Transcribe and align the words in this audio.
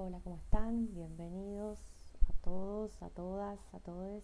Hola, 0.00 0.20
¿cómo 0.22 0.36
están? 0.36 0.94
Bienvenidos 0.94 1.80
a 2.28 2.32
todos, 2.44 3.02
a 3.02 3.08
todas, 3.08 3.58
a 3.74 3.80
todos 3.80 4.22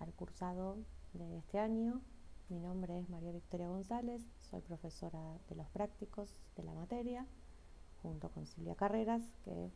al 0.00 0.12
cursado 0.12 0.76
de 1.14 1.38
este 1.38 1.58
año. 1.58 2.02
Mi 2.50 2.58
nombre 2.58 2.98
es 2.98 3.08
María 3.08 3.32
Victoria 3.32 3.68
González, 3.68 4.22
soy 4.50 4.60
profesora 4.60 5.38
de 5.48 5.56
los 5.56 5.66
prácticos 5.70 6.36
de 6.56 6.62
la 6.62 6.74
materia, 6.74 7.26
junto 8.02 8.28
con 8.28 8.44
Silvia 8.44 8.74
Carreras, 8.74 9.22
que 9.46 9.70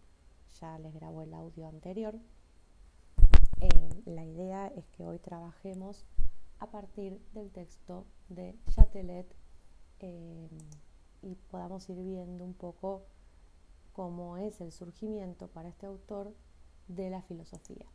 ya 0.61 0.79
les 0.81 0.93
grabó 0.93 1.23
el 1.23 1.33
audio 1.33 1.67
anterior. 1.67 2.15
Eh, 3.61 4.03
la 4.05 4.27
idea 4.27 4.67
es 4.67 4.87
que 4.91 5.07
hoy 5.07 5.19
trabajemos 5.19 6.05
a 6.59 6.67
partir 6.67 7.19
del 7.33 7.51
texto 7.53 8.05
de 8.29 8.55
Chatelet 8.69 9.35
eh, 10.01 10.51
y 11.23 11.37
podamos 11.51 11.89
ir 11.89 11.97
viendo 12.03 12.45
un 12.45 12.53
poco 12.53 13.07
cómo 13.93 14.37
es 14.37 14.61
el 14.61 14.73
surgimiento 14.73 15.49
para 15.49 15.69
este 15.69 15.87
autor 15.87 16.35
de 16.89 17.11
la 17.11 17.23
filosofía. 17.23 17.87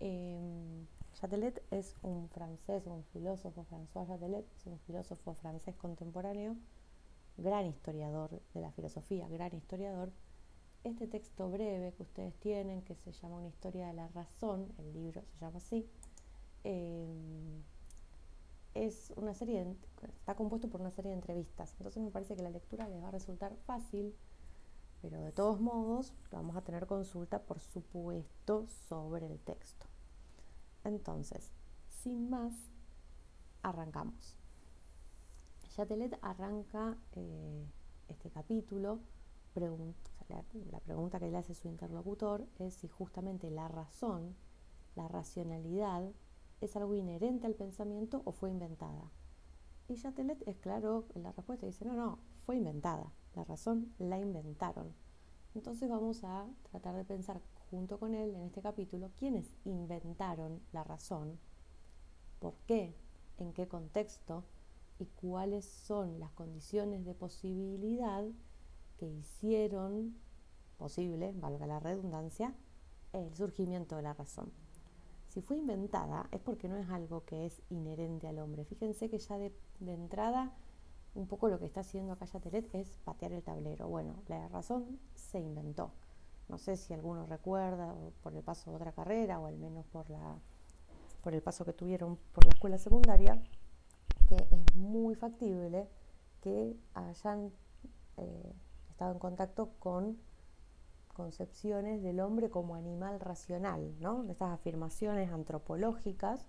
Eh, 0.00 0.86
Chatelet 1.14 1.62
es 1.70 1.96
un 2.02 2.28
francés, 2.28 2.86
un 2.86 3.04
filósofo, 3.04 3.66
François 3.70 4.06
Chatelet 4.06 4.46
es 4.56 4.66
un 4.66 4.78
filósofo 4.80 5.34
francés 5.34 5.74
contemporáneo, 5.76 6.56
gran 7.36 7.66
historiador 7.66 8.40
de 8.54 8.60
la 8.60 8.70
filosofía, 8.72 9.28
gran 9.28 9.54
historiador. 9.54 10.12
Este 10.84 11.08
texto 11.08 11.50
breve 11.50 11.92
que 11.92 12.04
ustedes 12.04 12.34
tienen, 12.36 12.82
que 12.82 12.94
se 12.94 13.10
llama 13.12 13.38
Una 13.38 13.48
historia 13.48 13.88
de 13.88 13.94
la 13.94 14.08
razón, 14.08 14.72
el 14.78 14.92
libro 14.92 15.22
se 15.22 15.40
llama 15.40 15.56
así, 15.58 15.88
eh, 16.62 17.62
es 18.74 19.12
una 19.16 19.34
serie, 19.34 19.66
está 20.20 20.36
compuesto 20.36 20.68
por 20.68 20.80
una 20.80 20.92
serie 20.92 21.10
de 21.10 21.16
entrevistas. 21.16 21.74
Entonces 21.78 22.02
me 22.02 22.10
parece 22.10 22.36
que 22.36 22.42
la 22.42 22.50
lectura 22.50 22.88
les 22.88 23.02
va 23.02 23.08
a 23.08 23.12
resultar 23.12 23.56
fácil 23.66 24.14
pero 25.02 25.20
de 25.20 25.32
todos 25.32 25.60
modos 25.60 26.12
vamos 26.30 26.56
a 26.56 26.62
tener 26.62 26.86
consulta, 26.86 27.40
por 27.42 27.60
supuesto, 27.60 28.66
sobre 28.88 29.26
el 29.26 29.38
texto. 29.40 29.86
Entonces, 30.84 31.52
sin 31.88 32.30
más, 32.30 32.54
arrancamos. 33.62 34.36
Chatelet 35.68 36.18
arranca 36.22 36.96
eh, 37.12 37.66
este 38.08 38.30
capítulo, 38.30 39.00
la, 39.54 40.44
la 40.70 40.80
pregunta 40.80 41.18
que 41.18 41.28
le 41.28 41.36
hace 41.36 41.54
su 41.54 41.68
interlocutor 41.68 42.46
es 42.58 42.74
si 42.74 42.88
justamente 42.88 43.50
la 43.50 43.68
razón, 43.68 44.36
la 44.94 45.08
racionalidad, 45.08 46.10
es 46.60 46.76
algo 46.76 46.94
inherente 46.94 47.46
al 47.46 47.54
pensamiento 47.54 48.22
o 48.24 48.32
fue 48.32 48.50
inventada. 48.50 49.10
Y 49.88 49.96
Chatelet 49.96 50.46
es 50.46 50.58
claro 50.58 51.06
en 51.14 51.22
la 51.22 51.32
respuesta, 51.32 51.66
dice, 51.66 51.84
no, 51.84 51.94
no, 51.94 52.18
fue 52.44 52.56
inventada. 52.56 53.12
La 53.34 53.44
razón 53.44 53.92
la 53.98 54.18
inventaron. 54.18 54.92
Entonces 55.54 55.88
vamos 55.88 56.24
a 56.24 56.46
tratar 56.70 56.94
de 56.96 57.04
pensar 57.04 57.40
junto 57.70 57.98
con 57.98 58.14
él 58.14 58.34
en 58.34 58.42
este 58.42 58.62
capítulo 58.62 59.10
quiénes 59.18 59.50
inventaron 59.64 60.60
la 60.72 60.84
razón, 60.84 61.38
por 62.38 62.54
qué, 62.66 62.94
en 63.38 63.52
qué 63.52 63.68
contexto 63.68 64.44
y 64.98 65.06
cuáles 65.06 65.64
son 65.64 66.18
las 66.18 66.32
condiciones 66.32 67.04
de 67.04 67.14
posibilidad 67.14 68.24
que 68.98 69.06
hicieron 69.06 70.16
posible, 70.76 71.32
valga 71.36 71.66
la 71.66 71.80
redundancia, 71.80 72.54
el 73.12 73.34
surgimiento 73.34 73.96
de 73.96 74.02
la 74.02 74.14
razón. 74.14 74.50
Si 75.28 75.42
fue 75.42 75.56
inventada 75.56 76.28
es 76.32 76.40
porque 76.40 76.68
no 76.68 76.76
es 76.76 76.88
algo 76.88 77.24
que 77.24 77.46
es 77.46 77.60
inherente 77.68 78.28
al 78.28 78.38
hombre. 78.38 78.64
Fíjense 78.64 79.10
que 79.10 79.18
ya 79.18 79.38
de, 79.38 79.54
de 79.80 79.92
entrada 79.92 80.52
un 81.18 81.26
poco 81.26 81.48
lo 81.48 81.58
que 81.58 81.66
está 81.66 81.80
haciendo 81.80 82.12
acá 82.12 82.26
Yatelet 82.26 82.72
es 82.74 82.88
patear 83.04 83.32
el 83.32 83.42
tablero. 83.42 83.88
Bueno, 83.88 84.22
la 84.28 84.48
razón 84.48 85.00
se 85.14 85.40
inventó. 85.40 85.90
No 86.48 86.58
sé 86.58 86.76
si 86.76 86.94
alguno 86.94 87.26
recuerda 87.26 87.94
por 88.22 88.34
el 88.34 88.42
paso 88.42 88.70
de 88.70 88.76
otra 88.76 88.92
carrera 88.92 89.40
o 89.40 89.46
al 89.46 89.58
menos 89.58 89.84
por, 89.86 90.08
la, 90.08 90.38
por 91.22 91.34
el 91.34 91.42
paso 91.42 91.64
que 91.64 91.72
tuvieron 91.72 92.16
por 92.32 92.44
la 92.44 92.52
escuela 92.52 92.78
secundaria, 92.78 93.42
que 94.28 94.36
es 94.36 94.76
muy 94.76 95.16
factible 95.16 95.88
que 96.40 96.76
hayan 96.94 97.52
eh, 98.16 98.52
estado 98.88 99.12
en 99.12 99.18
contacto 99.18 99.70
con 99.80 100.18
concepciones 101.14 102.00
del 102.00 102.20
hombre 102.20 102.48
como 102.48 102.76
animal 102.76 103.18
racional, 103.18 103.92
¿no? 103.98 104.24
Estas 104.30 104.52
afirmaciones 104.52 105.32
antropológicas, 105.32 106.46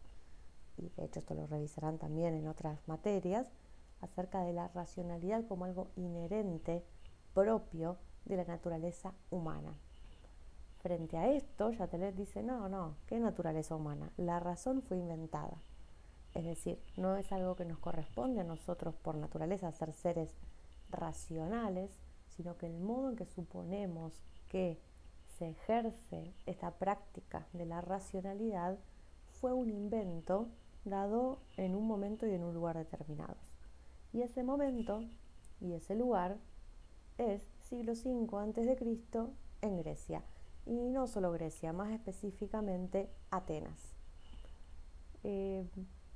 y 0.78 0.90
de 0.90 1.06
hecho 1.06 1.22
esto 1.22 1.34
lo 1.34 1.48
revisarán 1.48 1.98
también 1.98 2.36
en 2.36 2.48
otras 2.48 2.88
materias, 2.88 3.52
acerca 4.02 4.44
de 4.44 4.54
la 4.54 4.68
racionalidad 4.70 5.46
como 5.48 5.66
algo 5.66 5.88
inherente, 5.96 6.84
propio 7.34 7.98
de 8.26 8.38
la 8.38 8.46
naturaleza 8.46 9.14
humana. 9.30 9.74
Frente 10.82 11.18
a 11.18 11.32
esto, 11.32 11.74
Chatelet 11.74 12.16
dice, 12.16 12.42
no, 12.42 12.70
no, 12.70 12.96
¿qué 13.06 13.20
naturaleza 13.20 13.76
humana? 13.76 14.12
La 14.18 14.40
razón 14.40 14.82
fue 14.82 14.98
inventada. 14.98 15.58
Es 16.34 16.46
decir, 16.46 16.80
no 16.96 17.18
es 17.18 17.32
algo 17.32 17.56
que 17.56 17.66
nos 17.66 17.80
corresponde 17.80 18.42
a 18.42 18.46
nosotros 18.46 18.96
por 18.96 19.16
naturaleza 19.16 19.72
ser 19.72 19.94
seres 19.94 20.38
racionales, 20.90 21.92
sino 22.30 22.58
que 22.58 22.68
el 22.68 22.80
modo 22.80 23.10
en 23.10 23.16
que 23.16 23.26
suponemos 23.26 24.24
que 24.48 24.80
se 25.38 25.50
ejerce 25.50 26.34
esta 26.46 26.72
práctica 26.72 27.48
de 27.54 27.66
la 27.66 27.82
racionalidad 27.82 28.78
fue 29.40 29.54
un 29.54 29.70
invento 29.70 30.48
dado 30.86 31.40
en 31.58 31.76
un 31.76 31.88
momento 31.88 32.26
y 32.26 32.34
en 32.34 32.44
un 32.44 32.54
lugar 32.54 32.78
determinados. 32.78 33.49
Y 34.14 34.22
ese 34.22 34.44
momento 34.44 35.02
y 35.62 35.74
ese 35.74 35.96
lugar 35.96 36.38
es 37.18 37.44
siglo 37.62 37.94
V 37.94 38.76
Cristo 38.78 39.32
en 39.62 39.78
Grecia. 39.78 40.24
Y 40.66 40.90
no 40.90 41.08
solo 41.08 41.32
Grecia, 41.32 41.74
más 41.74 41.92
específicamente 41.92 43.10
Atenas. 43.32 43.94
Eh, 45.24 45.68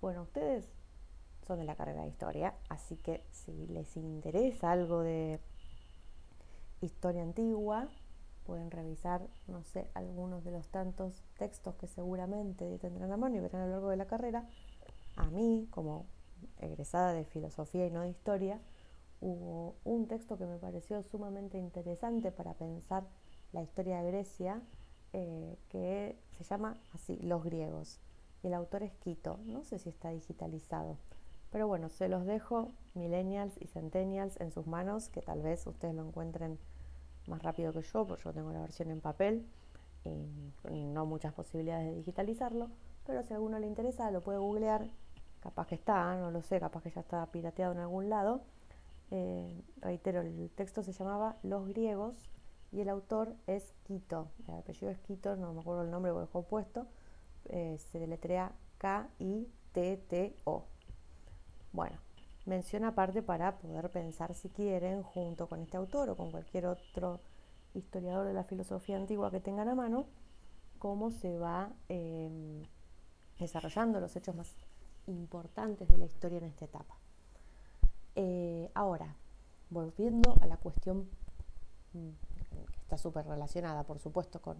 bueno, 0.01 0.23
ustedes 0.23 0.69
son 1.45 1.59
de 1.59 1.65
la 1.65 1.75
carrera 1.75 2.03
de 2.03 2.09
historia, 2.09 2.55
así 2.69 2.95
que 2.97 3.23
si 3.31 3.67
les 3.67 3.97
interesa 3.97 4.71
algo 4.71 5.01
de 5.01 5.39
historia 6.81 7.21
antigua, 7.21 7.89
pueden 8.45 8.71
revisar, 8.71 9.27
no 9.47 9.63
sé, 9.63 9.89
algunos 9.93 10.43
de 10.43 10.51
los 10.51 10.67
tantos 10.69 11.23
textos 11.37 11.75
que 11.75 11.87
seguramente 11.87 12.77
tendrán 12.79 13.11
a 13.11 13.17
mano 13.17 13.35
y 13.35 13.39
verán 13.39 13.61
a 13.61 13.65
lo 13.65 13.71
largo 13.71 13.89
de 13.89 13.97
la 13.97 14.07
carrera. 14.07 14.47
A 15.15 15.29
mí, 15.29 15.67
como 15.71 16.05
egresada 16.59 17.13
de 17.13 17.25
filosofía 17.25 17.85
y 17.85 17.91
no 17.91 18.01
de 18.01 18.09
historia, 18.09 18.59
hubo 19.21 19.75
un 19.83 20.07
texto 20.07 20.37
que 20.37 20.45
me 20.45 20.57
pareció 20.57 21.01
sumamente 21.03 21.57
interesante 21.57 22.31
para 22.31 22.53
pensar 22.53 23.03
la 23.53 23.61
historia 23.61 24.01
de 24.01 24.11
Grecia, 24.11 24.61
eh, 25.13 25.57
que 25.69 26.17
se 26.37 26.43
llama 26.43 26.77
así, 26.93 27.17
Los 27.21 27.43
griegos. 27.43 27.99
Y 28.43 28.47
el 28.47 28.53
autor 28.53 28.83
es 28.83 28.91
Quito, 28.95 29.39
no 29.45 29.63
sé 29.63 29.79
si 29.79 29.89
está 29.89 30.09
digitalizado, 30.09 30.97
pero 31.51 31.67
bueno, 31.67 31.87
se 31.89 32.09
los 32.09 32.25
dejo, 32.25 32.71
millennials 32.95 33.53
y 33.61 33.67
centennials, 33.67 34.39
en 34.41 34.51
sus 34.51 34.67
manos, 34.67 35.09
que 35.09 35.21
tal 35.21 35.41
vez 35.41 35.65
ustedes 35.67 35.95
lo 35.95 36.05
encuentren 36.05 36.57
más 37.27 37.41
rápido 37.41 37.71
que 37.71 37.81
yo, 37.81 38.05
porque 38.05 38.23
yo 38.23 38.33
tengo 38.33 38.51
la 38.51 38.59
versión 38.59 38.89
en 38.91 38.99
papel 38.99 39.45
y 40.03 40.83
no 40.83 41.05
muchas 41.05 41.31
posibilidades 41.33 41.85
de 41.85 41.95
digitalizarlo, 41.95 42.69
pero 43.05 43.23
si 43.23 43.33
a 43.33 43.37
alguno 43.37 43.59
le 43.59 43.67
interesa 43.67 44.11
lo 44.11 44.21
puede 44.21 44.39
googlear 44.39 44.89
capaz 45.43 45.67
que 45.67 45.75
está, 45.75 46.15
no 46.15 46.31
lo 46.31 46.41
sé, 46.41 46.59
capaz 46.59 46.81
que 46.81 46.89
ya 46.89 47.01
está 47.01 47.25
pirateado 47.25 47.73
en 47.73 47.79
algún 47.79 48.09
lado. 48.09 48.41
Eh, 49.11 49.61
reitero, 49.81 50.21
el 50.21 50.49
texto 50.55 50.81
se 50.83 50.93
llamaba 50.93 51.35
Los 51.43 51.67
griegos 51.67 52.15
y 52.71 52.79
el 52.79 52.87
autor 52.87 53.35
es 53.45 53.73
Quito. 53.83 54.29
El 54.47 54.55
apellido 54.55 54.89
es 54.89 54.99
Quito, 54.99 55.35
no 55.35 55.53
me 55.53 55.59
acuerdo 55.59 55.83
el 55.83 55.91
nombre, 55.91 56.13
lo 56.13 56.21
dejó 56.21 56.43
puesto. 56.43 56.87
Eh, 57.49 57.77
se 57.77 57.99
deletrea 57.99 58.53
K-I-T-T-O. 58.77 60.63
Bueno, 61.73 61.97
menciona 62.45 62.87
aparte 62.89 63.21
para 63.21 63.57
poder 63.57 63.89
pensar 63.91 64.33
si 64.33 64.47
quieren, 64.47 65.03
junto 65.03 65.47
con 65.47 65.59
este 65.61 65.75
autor 65.75 66.09
o 66.09 66.15
con 66.15 66.31
cualquier 66.31 66.67
otro 66.67 67.19
historiador 67.73 68.25
de 68.25 68.33
la 68.33 68.45
filosofía 68.45 68.95
antigua 68.95 69.29
que 69.29 69.41
tengan 69.41 69.67
a 69.67 69.75
mano, 69.75 70.05
cómo 70.79 71.11
se 71.11 71.37
va 71.37 71.73
eh, 71.89 72.63
desarrollando 73.39 73.99
los 73.99 74.15
hechos 74.15 74.35
más 74.35 74.55
importantes 75.07 75.87
de 75.87 75.97
la 75.97 76.05
historia 76.05 76.37
en 76.37 76.45
esta 76.45 76.65
etapa. 76.65 76.97
Eh, 78.15 78.69
ahora, 78.73 79.15
volviendo 79.69 80.35
a 80.41 80.45
la 80.45 80.57
cuestión 80.57 81.09
mm, 81.93 82.09
que 82.51 82.81
está 82.81 82.97
súper 82.97 83.25
relacionada, 83.25 83.83
por 83.83 83.99
supuesto, 83.99 84.41
con 84.41 84.57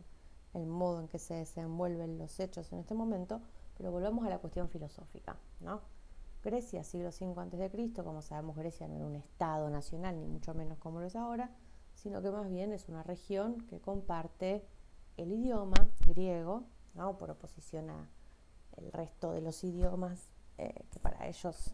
el 0.54 0.66
modo 0.66 1.02
en 1.02 1.08
que 1.08 1.20
se 1.20 1.36
desenvuelven 1.36 2.18
los 2.18 2.40
hechos 2.40 2.72
en 2.74 2.80
este 2.80 2.94
momento, 2.94 3.42
pero 3.78 3.92
volvamos 3.92 4.26
a 4.26 4.30
la 4.30 4.40
cuestión 4.40 4.70
filosófica. 4.70 5.38
¿no? 5.62 5.82
Grecia, 6.44 6.84
siglo 6.84 7.10
V 7.10 7.42
a.C., 7.42 8.04
como 8.04 8.22
sabemos, 8.22 8.56
Grecia 8.56 8.88
no 8.88 8.96
era 8.96 9.06
un 9.06 9.16
estado 9.16 9.70
nacional, 9.70 10.20
ni 10.20 10.28
mucho 10.28 10.54
menos 10.54 10.78
como 10.78 11.00
lo 11.00 11.08
es 11.08 11.16
ahora, 11.16 11.52
sino 11.96 12.22
que 12.22 12.32
más 12.32 12.50
bien 12.50 12.74
es 12.74 12.90
una 12.90 13.04
región 13.04 13.62
que 13.68 13.80
comparte 13.80 14.66
el 15.18 15.32
idioma 15.32 15.90
griego, 16.08 16.64
¿no? 16.96 17.18
por 17.18 17.32
oposición 17.32 17.90
a 17.90 18.10
el 18.78 18.92
resto 18.92 19.32
de 19.32 19.42
los 19.42 19.64
idiomas 19.64 20.33
eh, 20.58 20.86
que 20.92 21.00
para 21.00 21.28
ellos 21.28 21.74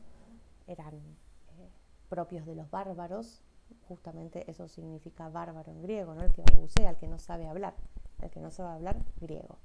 eran 0.68 0.96
eh, 0.96 1.70
propios 2.10 2.46
de 2.46 2.56
los 2.56 2.70
bárbaros, 2.70 3.42
justamente 3.88 4.50
eso 4.50 4.68
significa 4.68 5.30
bárbaro 5.30 5.72
en 5.72 5.82
griego, 5.82 6.14
¿no? 6.14 6.22
el 6.22 6.32
que 6.32 6.44
balbucea, 6.44 6.92
el 6.92 6.98
que 6.98 7.08
no 7.08 7.20
sabe 7.20 7.48
hablar, 7.48 7.76
el 8.22 8.30
que 8.30 8.40
no 8.40 8.52
sabe 8.52 8.76
hablar 8.76 8.98
griego. 9.20 9.58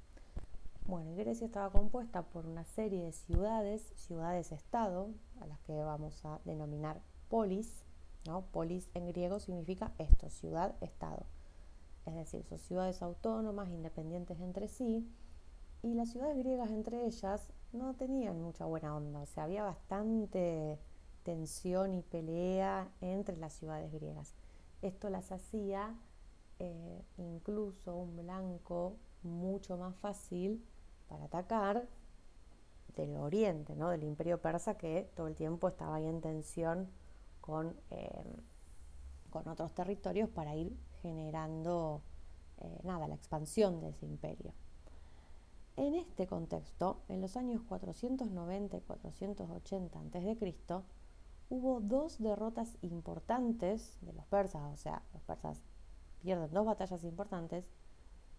Bueno, 0.87 1.15
Grecia 1.15 1.45
estaba 1.45 1.71
compuesta 1.71 2.21
por 2.21 2.45
una 2.45 2.63
serie 2.63 3.03
de 3.03 3.11
ciudades, 3.11 3.81
ciudades-estado, 3.95 5.09
a 5.41 5.47
las 5.47 5.59
que 5.61 5.73
vamos 5.73 6.23
a 6.25 6.39
denominar 6.45 7.01
polis, 7.27 7.83
¿no? 8.27 8.43
Polis 8.51 8.89
en 8.93 9.07
griego 9.07 9.39
significa 9.39 9.93
esto, 9.97 10.29
ciudad-estado. 10.29 11.25
Es 12.05 12.13
decir, 12.13 12.45
son 12.45 12.59
ciudades 12.59 13.01
autónomas, 13.01 13.69
independientes 13.69 14.39
entre 14.39 14.67
sí, 14.67 15.11
y 15.81 15.95
las 15.95 16.09
ciudades 16.09 16.37
griegas 16.37 16.69
entre 16.69 17.03
ellas 17.05 17.51
no 17.75 17.93
tenían 17.95 18.41
mucha 18.41 18.65
buena 18.65 18.95
onda, 18.95 19.21
o 19.21 19.25
sea, 19.25 19.43
había 19.43 19.63
bastante 19.63 20.79
tensión 21.23 21.93
y 21.93 22.01
pelea 22.01 22.89
entre 23.01 23.37
las 23.37 23.53
ciudades 23.53 23.91
griegas. 23.91 24.33
Esto 24.81 25.09
las 25.09 25.31
hacía 25.31 25.95
eh, 26.59 27.01
incluso 27.17 27.95
un 27.95 28.15
blanco 28.15 28.97
mucho 29.23 29.77
más 29.77 29.95
fácil 29.97 30.63
para 31.09 31.25
atacar 31.25 31.87
del 32.95 33.17
oriente, 33.17 33.75
¿no? 33.75 33.89
del 33.89 34.03
imperio 34.03 34.41
persa 34.41 34.77
que 34.77 35.09
todo 35.15 35.27
el 35.27 35.35
tiempo 35.35 35.67
estaba 35.67 35.95
ahí 35.95 36.05
en 36.05 36.21
tensión 36.21 36.87
con, 37.41 37.75
eh, 37.91 38.23
con 39.29 39.47
otros 39.47 39.73
territorios 39.73 40.29
para 40.29 40.55
ir 40.55 40.75
generando 41.01 42.01
eh, 42.59 42.79
nada, 42.83 43.07
la 43.07 43.15
expansión 43.15 43.81
de 43.81 43.89
ese 43.89 44.05
imperio. 44.05 44.53
En 45.77 45.93
este 45.93 46.25
contexto, 46.25 47.01
en 47.09 47.19
los 47.19 47.35
años 47.35 47.61
490 47.67 48.77
y 48.77 48.81
480 48.81 49.99
a.C., 49.99 50.83
hubo 51.49 51.81
dos 51.81 52.17
derrotas 52.19 52.77
importantes 52.81 53.97
de 53.99 54.13
los 54.13 54.25
persas, 54.27 54.73
o 54.73 54.77
sea, 54.77 55.03
los 55.13 55.21
persas 55.23 55.61
pierden 56.21 56.53
dos 56.53 56.65
batallas 56.65 57.03
importantes, 57.03 57.69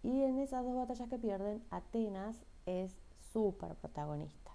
y 0.01 0.23
en 0.23 0.39
esas 0.39 0.65
dos 0.65 0.75
batallas 0.75 1.09
que 1.09 1.19
pierden, 1.19 1.63
Atenas 1.69 2.43
es 2.65 2.97
súper 3.31 3.75
protagonista. 3.75 4.51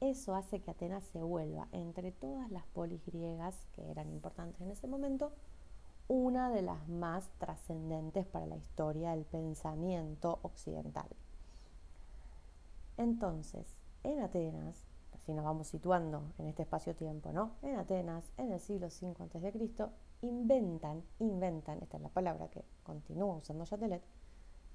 Eso 0.00 0.34
hace 0.34 0.62
que 0.62 0.70
Atenas 0.70 1.04
se 1.04 1.22
vuelva, 1.22 1.68
entre 1.72 2.12
todas 2.12 2.50
las 2.50 2.64
polis 2.68 3.04
griegas 3.04 3.66
que 3.72 3.90
eran 3.90 4.10
importantes 4.10 4.62
en 4.62 4.70
ese 4.70 4.86
momento, 4.86 5.32
una 6.08 6.48
de 6.48 6.62
las 6.62 6.88
más 6.88 7.28
trascendentes 7.38 8.26
para 8.26 8.46
la 8.46 8.56
historia 8.56 9.10
del 9.10 9.26
pensamiento 9.26 10.38
occidental. 10.42 11.08
Entonces, 12.96 13.76
en 14.02 14.20
Atenas, 14.20 14.86
así 15.12 15.34
nos 15.34 15.44
vamos 15.44 15.66
situando 15.66 16.32
en 16.38 16.46
este 16.46 16.62
espacio-tiempo, 16.62 17.32
¿no? 17.32 17.52
En 17.62 17.76
Atenas, 17.76 18.32
en 18.36 18.52
el 18.52 18.60
siglo 18.60 18.86
V 18.86 19.14
a.C., 19.22 19.90
inventan, 20.22 21.02
inventan, 21.18 21.82
esta 21.82 21.98
es 21.98 22.02
la 22.02 22.08
palabra 22.08 22.48
que 22.48 22.64
continúa 22.82 23.36
usando 23.36 23.64
Chatelet, 23.64 24.02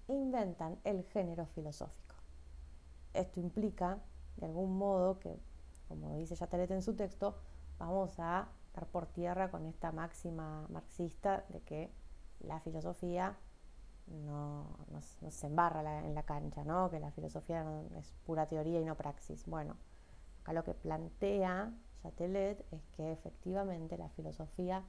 inventan 0.07 0.79
el 0.83 1.03
género 1.05 1.45
filosófico. 1.47 2.15
Esto 3.13 3.39
implica, 3.39 3.99
de 4.37 4.45
algún 4.45 4.77
modo, 4.77 5.19
que, 5.19 5.39
como 5.87 6.15
dice 6.15 6.35
Chatelet 6.35 6.69
en 6.71 6.81
su 6.81 6.95
texto, 6.95 7.35
vamos 7.79 8.19
a 8.19 8.49
dar 8.73 8.87
por 8.87 9.07
tierra 9.07 9.49
con 9.49 9.65
esta 9.65 9.91
máxima 9.91 10.67
marxista 10.69 11.43
de 11.49 11.61
que 11.61 11.91
la 12.39 12.59
filosofía 12.59 13.37
no, 14.07 14.77
se 15.29 15.47
embarra 15.47 16.05
en 16.05 16.15
la 16.15 16.23
cancha, 16.23 16.63
¿no? 16.63 16.89
que 16.89 16.99
la 16.99 17.11
filosofía 17.11 17.65
es 17.97 18.13
pura 18.25 18.47
teoría 18.47 18.79
y 18.79 18.85
no 18.85 18.95
praxis. 18.95 19.45
Bueno, 19.45 19.75
acá 20.41 20.53
lo 20.53 20.63
que 20.63 20.73
plantea 20.73 21.71
Chatelet 22.01 22.65
es 22.71 22.81
que 22.95 23.11
efectivamente 23.11 23.97
la 23.97 24.09
filosofía 24.09 24.83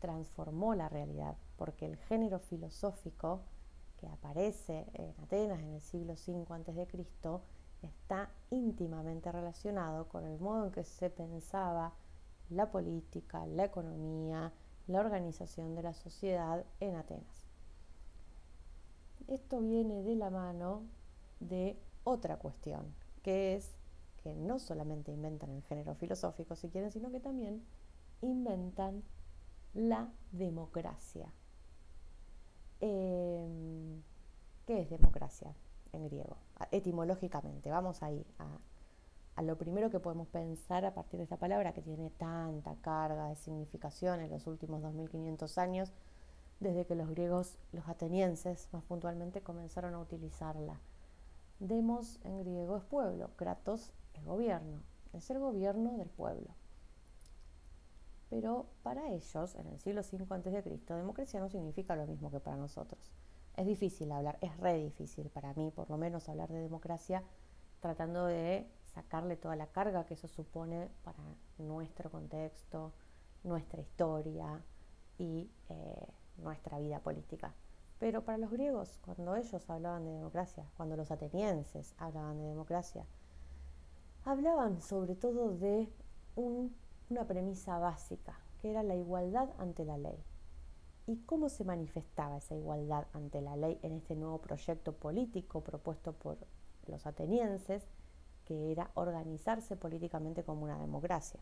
transformó 0.00 0.74
la 0.74 0.88
realidad, 0.88 1.36
porque 1.56 1.86
el 1.86 1.96
género 1.96 2.38
filosófico 2.38 3.42
que 3.98 4.08
aparece 4.08 4.86
en 4.94 5.14
Atenas 5.22 5.60
en 5.60 5.74
el 5.74 5.80
siglo 5.80 6.14
V 6.14 6.46
a.C. 6.48 7.40
está 7.82 8.30
íntimamente 8.50 9.30
relacionado 9.30 10.08
con 10.08 10.24
el 10.24 10.38
modo 10.40 10.66
en 10.66 10.72
que 10.72 10.84
se 10.84 11.10
pensaba 11.10 11.92
la 12.48 12.70
política, 12.70 13.46
la 13.46 13.64
economía, 13.64 14.52
la 14.86 15.00
organización 15.00 15.74
de 15.74 15.82
la 15.82 15.92
sociedad 15.92 16.64
en 16.80 16.96
Atenas. 16.96 17.39
Esto 19.30 19.60
viene 19.60 20.02
de 20.02 20.16
la 20.16 20.28
mano 20.28 20.82
de 21.38 21.78
otra 22.02 22.36
cuestión, 22.36 22.92
que 23.22 23.54
es 23.54 23.76
que 24.24 24.34
no 24.34 24.58
solamente 24.58 25.12
inventan 25.12 25.50
el 25.50 25.62
género 25.62 25.94
filosófico, 25.94 26.56
si 26.56 26.68
quieren, 26.68 26.90
sino 26.90 27.12
que 27.12 27.20
también 27.20 27.62
inventan 28.22 29.04
la 29.72 30.10
democracia. 30.32 31.32
Em, 32.80 34.02
¿Qué 34.66 34.80
es 34.80 34.90
democracia 34.90 35.54
en 35.92 36.06
griego? 36.06 36.36
Etimológicamente, 36.72 37.70
vamos 37.70 38.02
ahí 38.02 38.26
a, 38.40 38.58
a 39.36 39.42
lo 39.42 39.56
primero 39.56 39.90
que 39.90 40.00
podemos 40.00 40.26
pensar 40.26 40.84
a 40.84 40.92
partir 40.92 41.18
de 41.18 41.24
esta 41.24 41.36
palabra 41.36 41.72
que 41.72 41.82
tiene 41.82 42.10
tanta 42.10 42.74
carga 42.82 43.28
de 43.28 43.36
significación 43.36 44.20
en 44.20 44.30
los 44.30 44.48
últimos 44.48 44.82
2500 44.82 45.56
años, 45.58 45.92
desde 46.60 46.86
que 46.86 46.94
los 46.94 47.08
griegos, 47.08 47.58
los 47.72 47.88
atenienses 47.88 48.68
más 48.72 48.84
puntualmente, 48.84 49.40
comenzaron 49.40 49.94
a 49.94 50.00
utilizarla. 50.00 50.80
Demos 51.58 52.20
en 52.24 52.38
griego 52.40 52.76
es 52.76 52.84
pueblo, 52.84 53.30
kratos 53.36 53.92
es 54.14 54.24
gobierno, 54.24 54.82
es 55.12 55.28
el 55.30 55.38
gobierno 55.38 55.96
del 55.96 56.08
pueblo. 56.08 56.54
Pero 58.28 58.66
para 58.82 59.08
ellos, 59.10 59.54
en 59.56 59.66
el 59.66 59.80
siglo 59.80 60.02
V 60.02 60.34
a.C., 60.34 60.94
democracia 60.94 61.40
no 61.40 61.48
significa 61.48 61.96
lo 61.96 62.06
mismo 62.06 62.30
que 62.30 62.38
para 62.38 62.56
nosotros. 62.56 63.10
Es 63.56 63.66
difícil 63.66 64.12
hablar, 64.12 64.38
es 64.40 64.56
re 64.58 64.78
difícil 64.78 65.28
para 65.30 65.52
mí, 65.54 65.72
por 65.74 65.90
lo 65.90 65.98
menos, 65.98 66.28
hablar 66.28 66.48
de 66.50 66.60
democracia 66.60 67.24
tratando 67.80 68.26
de 68.26 68.70
sacarle 68.94 69.36
toda 69.36 69.56
la 69.56 69.66
carga 69.66 70.04
que 70.04 70.14
eso 70.14 70.28
supone 70.28 70.88
para 71.02 71.18
nuestro 71.58 72.10
contexto, 72.10 72.92
nuestra 73.42 73.80
historia 73.80 74.62
y 75.18 75.50
eh, 75.68 76.06
nuestra 76.38 76.78
vida 76.78 77.00
política. 77.00 77.54
Pero 77.98 78.24
para 78.24 78.38
los 78.38 78.50
griegos, 78.50 78.98
cuando 79.04 79.36
ellos 79.36 79.68
hablaban 79.68 80.04
de 80.04 80.12
democracia, 80.12 80.64
cuando 80.76 80.96
los 80.96 81.10
atenienses 81.10 81.94
hablaban 81.98 82.38
de 82.38 82.46
democracia, 82.46 83.04
hablaban 84.24 84.80
sobre 84.80 85.14
todo 85.14 85.50
de 85.50 85.88
una 86.36 87.26
premisa 87.26 87.78
básica, 87.78 88.38
que 88.60 88.70
era 88.70 88.82
la 88.82 88.96
igualdad 88.96 89.50
ante 89.58 89.84
la 89.84 89.98
ley. 89.98 90.18
¿Y 91.06 91.16
cómo 91.26 91.48
se 91.48 91.64
manifestaba 91.64 92.38
esa 92.38 92.54
igualdad 92.54 93.06
ante 93.12 93.40
la 93.42 93.56
ley 93.56 93.78
en 93.82 93.92
este 93.92 94.14
nuevo 94.14 94.38
proyecto 94.38 94.92
político 94.92 95.60
propuesto 95.62 96.12
por 96.12 96.38
los 96.86 97.06
atenienses, 97.06 97.84
que 98.44 98.70
era 98.72 98.90
organizarse 98.94 99.76
políticamente 99.76 100.44
como 100.44 100.62
una 100.62 100.78
democracia? 100.78 101.40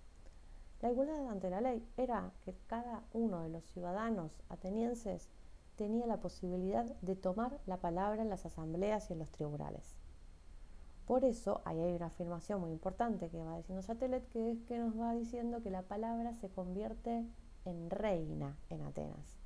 La 0.81 0.91
igualdad 0.91 1.29
ante 1.29 1.51
la 1.51 1.61
ley 1.61 1.85
era 1.97 2.31
que 2.45 2.55
cada 2.67 3.03
uno 3.13 3.43
de 3.43 3.49
los 3.49 3.65
ciudadanos 3.65 4.31
atenienses 4.49 5.29
tenía 5.75 6.07
la 6.07 6.21
posibilidad 6.21 6.85
de 7.03 7.17
tomar 7.17 7.59
la 7.67 7.79
palabra 7.79 8.23
en 8.23 8.29
las 8.29 8.47
asambleas 8.47 9.11
y 9.11 9.15
en 9.15 9.19
los 9.19 9.31
tribunales. 9.31 9.97
Por 11.07 11.25
eso, 11.25 11.63
ahí 11.65 11.81
hay 11.81 11.95
una 11.95 12.07
afirmación 12.07 12.61
muy 12.61 12.71
importante 12.71 13.31
que 13.31 13.43
va 13.43 13.57
diciendo 13.57 13.83
Satelet, 13.83 14.29
que 14.29 14.51
es 14.51 14.63
que 14.65 14.79
nos 14.79 14.99
va 15.01 15.15
diciendo 15.15 15.63
que 15.63 15.71
la 15.71 15.83
palabra 15.83 16.35
se 16.35 16.51
convierte 16.51 17.25
en 17.65 17.91
reina 17.91 18.57
en 18.69 18.83
Atenas. 18.83 19.39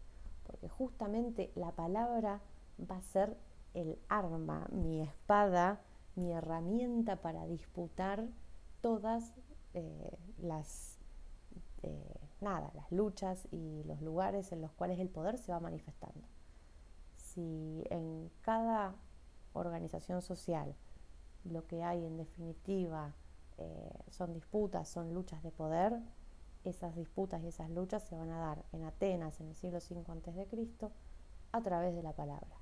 Porque 0.44 0.68
justamente 0.68 1.52
la 1.54 1.70
palabra 1.70 2.40
va 2.90 2.96
a 2.96 3.02
ser 3.02 3.36
el 3.74 3.98
arma, 4.08 4.66
mi 4.72 5.02
espada, 5.02 5.80
mi 6.16 6.32
herramienta 6.32 7.16
para 7.16 7.46
disputar 7.46 8.26
todas 8.80 9.32
eh, 9.74 10.18
las 10.38 10.91
eh, 11.82 12.20
nada, 12.40 12.70
las 12.74 12.90
luchas 12.92 13.46
y 13.50 13.82
los 13.84 14.00
lugares 14.02 14.52
en 14.52 14.60
los 14.60 14.72
cuales 14.72 14.98
el 14.98 15.08
poder 15.08 15.38
se 15.38 15.52
va 15.52 15.60
manifestando. 15.60 16.26
Si 17.16 17.84
en 17.90 18.30
cada 18.42 18.94
organización 19.52 20.22
social 20.22 20.74
lo 21.44 21.66
que 21.66 21.82
hay 21.82 22.04
en 22.04 22.16
definitiva 22.16 23.14
eh, 23.58 23.90
son 24.10 24.32
disputas, 24.32 24.88
son 24.88 25.14
luchas 25.14 25.42
de 25.42 25.50
poder, 25.50 26.00
esas 26.64 26.94
disputas 26.94 27.42
y 27.42 27.48
esas 27.48 27.70
luchas 27.70 28.02
se 28.04 28.16
van 28.16 28.30
a 28.30 28.38
dar 28.38 28.64
en 28.72 28.84
Atenas 28.84 29.40
en 29.40 29.48
el 29.48 29.56
siglo 29.56 29.78
V 29.78 30.00
a.C. 30.00 30.90
a 31.52 31.60
través 31.60 31.94
de 31.94 32.02
la 32.02 32.12
palabra. 32.12 32.56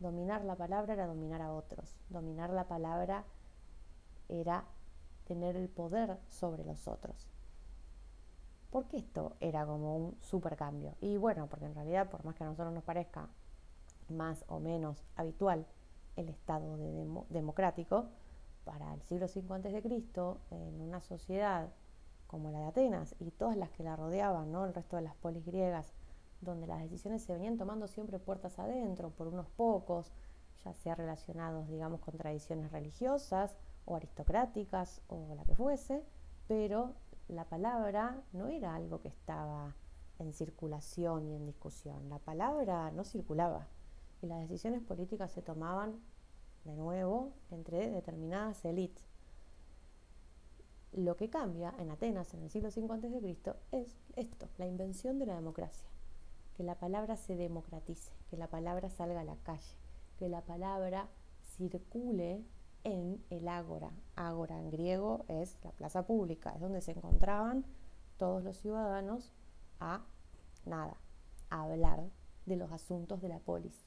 Dominar 0.00 0.44
la 0.44 0.56
palabra 0.56 0.94
era 0.94 1.06
dominar 1.06 1.40
a 1.40 1.52
otros. 1.52 1.96
Dominar 2.10 2.50
la 2.50 2.66
palabra 2.68 3.24
era 4.28 4.64
tener 5.26 5.56
el 5.56 5.68
poder 5.68 6.18
sobre 6.28 6.64
los 6.64 6.88
otros. 6.88 7.28
¿Por 8.70 8.86
qué 8.88 8.98
esto 8.98 9.36
era 9.40 9.64
como 9.64 9.96
un 9.96 10.16
supercambio? 10.20 10.94
Y 11.00 11.16
bueno, 11.16 11.46
porque 11.48 11.66
en 11.66 11.74
realidad, 11.74 12.10
por 12.10 12.24
más 12.24 12.34
que 12.34 12.44
a 12.44 12.46
nosotros 12.46 12.74
nos 12.74 12.84
parezca 12.84 13.28
más 14.08 14.44
o 14.48 14.60
menos 14.60 15.04
habitual 15.16 15.66
el 16.16 16.28
Estado 16.28 16.76
democrático, 17.30 18.06
para 18.64 18.92
el 18.94 19.02
siglo 19.02 19.26
V 19.26 19.54
a.C., 19.54 20.36
en 20.50 20.80
una 20.80 21.00
sociedad 21.00 21.68
como 22.26 22.50
la 22.50 22.58
de 22.58 22.66
Atenas 22.66 23.14
y 23.20 23.30
todas 23.30 23.56
las 23.56 23.70
que 23.70 23.84
la 23.84 23.94
rodeaban, 23.94 24.50
¿no? 24.50 24.64
el 24.64 24.74
resto 24.74 24.96
de 24.96 25.02
las 25.02 25.14
polis 25.14 25.46
griegas, 25.46 25.94
donde 26.40 26.66
las 26.66 26.80
decisiones 26.80 27.22
se 27.22 27.32
venían 27.32 27.56
tomando 27.56 27.86
siempre 27.86 28.18
puertas 28.18 28.58
adentro 28.58 29.10
por 29.10 29.28
unos 29.28 29.48
pocos, 29.50 30.12
ya 30.64 30.74
sea 30.74 30.96
relacionados, 30.96 31.68
digamos, 31.68 32.00
con 32.00 32.16
tradiciones 32.16 32.72
religiosas 32.72 33.56
o 33.84 33.94
aristocráticas 33.94 35.00
o 35.06 35.34
la 35.36 35.44
que 35.44 35.54
fuese, 35.54 36.02
pero 36.48 36.94
la 37.28 37.44
palabra 37.44 38.22
no 38.32 38.48
era 38.48 38.74
algo 38.74 39.00
que 39.00 39.08
estaba 39.08 39.74
en 40.18 40.32
circulación 40.32 41.26
y 41.28 41.34
en 41.34 41.46
discusión. 41.46 42.08
La 42.08 42.18
palabra 42.18 42.90
no 42.92 43.04
circulaba 43.04 43.66
y 44.22 44.26
las 44.26 44.40
decisiones 44.40 44.82
políticas 44.82 45.32
se 45.32 45.42
tomaban 45.42 46.00
de 46.64 46.74
nuevo 46.76 47.32
entre 47.50 47.90
determinadas 47.90 48.64
élites. 48.64 49.04
Lo 50.92 51.16
que 51.16 51.28
cambia 51.28 51.74
en 51.78 51.90
Atenas 51.90 52.32
en 52.32 52.42
el 52.42 52.50
siglo 52.50 52.70
V 52.74 52.94
a.C. 52.94 53.54
es 53.72 53.98
esto, 54.14 54.48
la 54.56 54.66
invención 54.66 55.18
de 55.18 55.26
la 55.26 55.34
democracia, 55.34 55.88
que 56.56 56.62
la 56.62 56.76
palabra 56.76 57.16
se 57.16 57.36
democratice, 57.36 58.12
que 58.30 58.36
la 58.36 58.48
palabra 58.48 58.88
salga 58.88 59.20
a 59.20 59.24
la 59.24 59.36
calle, 59.36 59.76
que 60.18 60.28
la 60.28 60.40
palabra 60.40 61.08
circule 61.56 62.44
en 62.86 63.20
el 63.30 63.48
ágora. 63.48 63.90
Ágora 64.14 64.60
en 64.60 64.70
griego 64.70 65.24
es 65.26 65.58
la 65.64 65.72
plaza 65.72 66.06
pública, 66.06 66.52
es 66.54 66.60
donde 66.60 66.80
se 66.80 66.92
encontraban 66.92 67.66
todos 68.16 68.44
los 68.44 68.56
ciudadanos 68.58 69.32
a 69.80 70.04
nada, 70.64 70.96
a 71.50 71.62
hablar 71.62 72.04
de 72.46 72.56
los 72.56 72.70
asuntos 72.70 73.20
de 73.20 73.28
la 73.28 73.40
polis, 73.40 73.84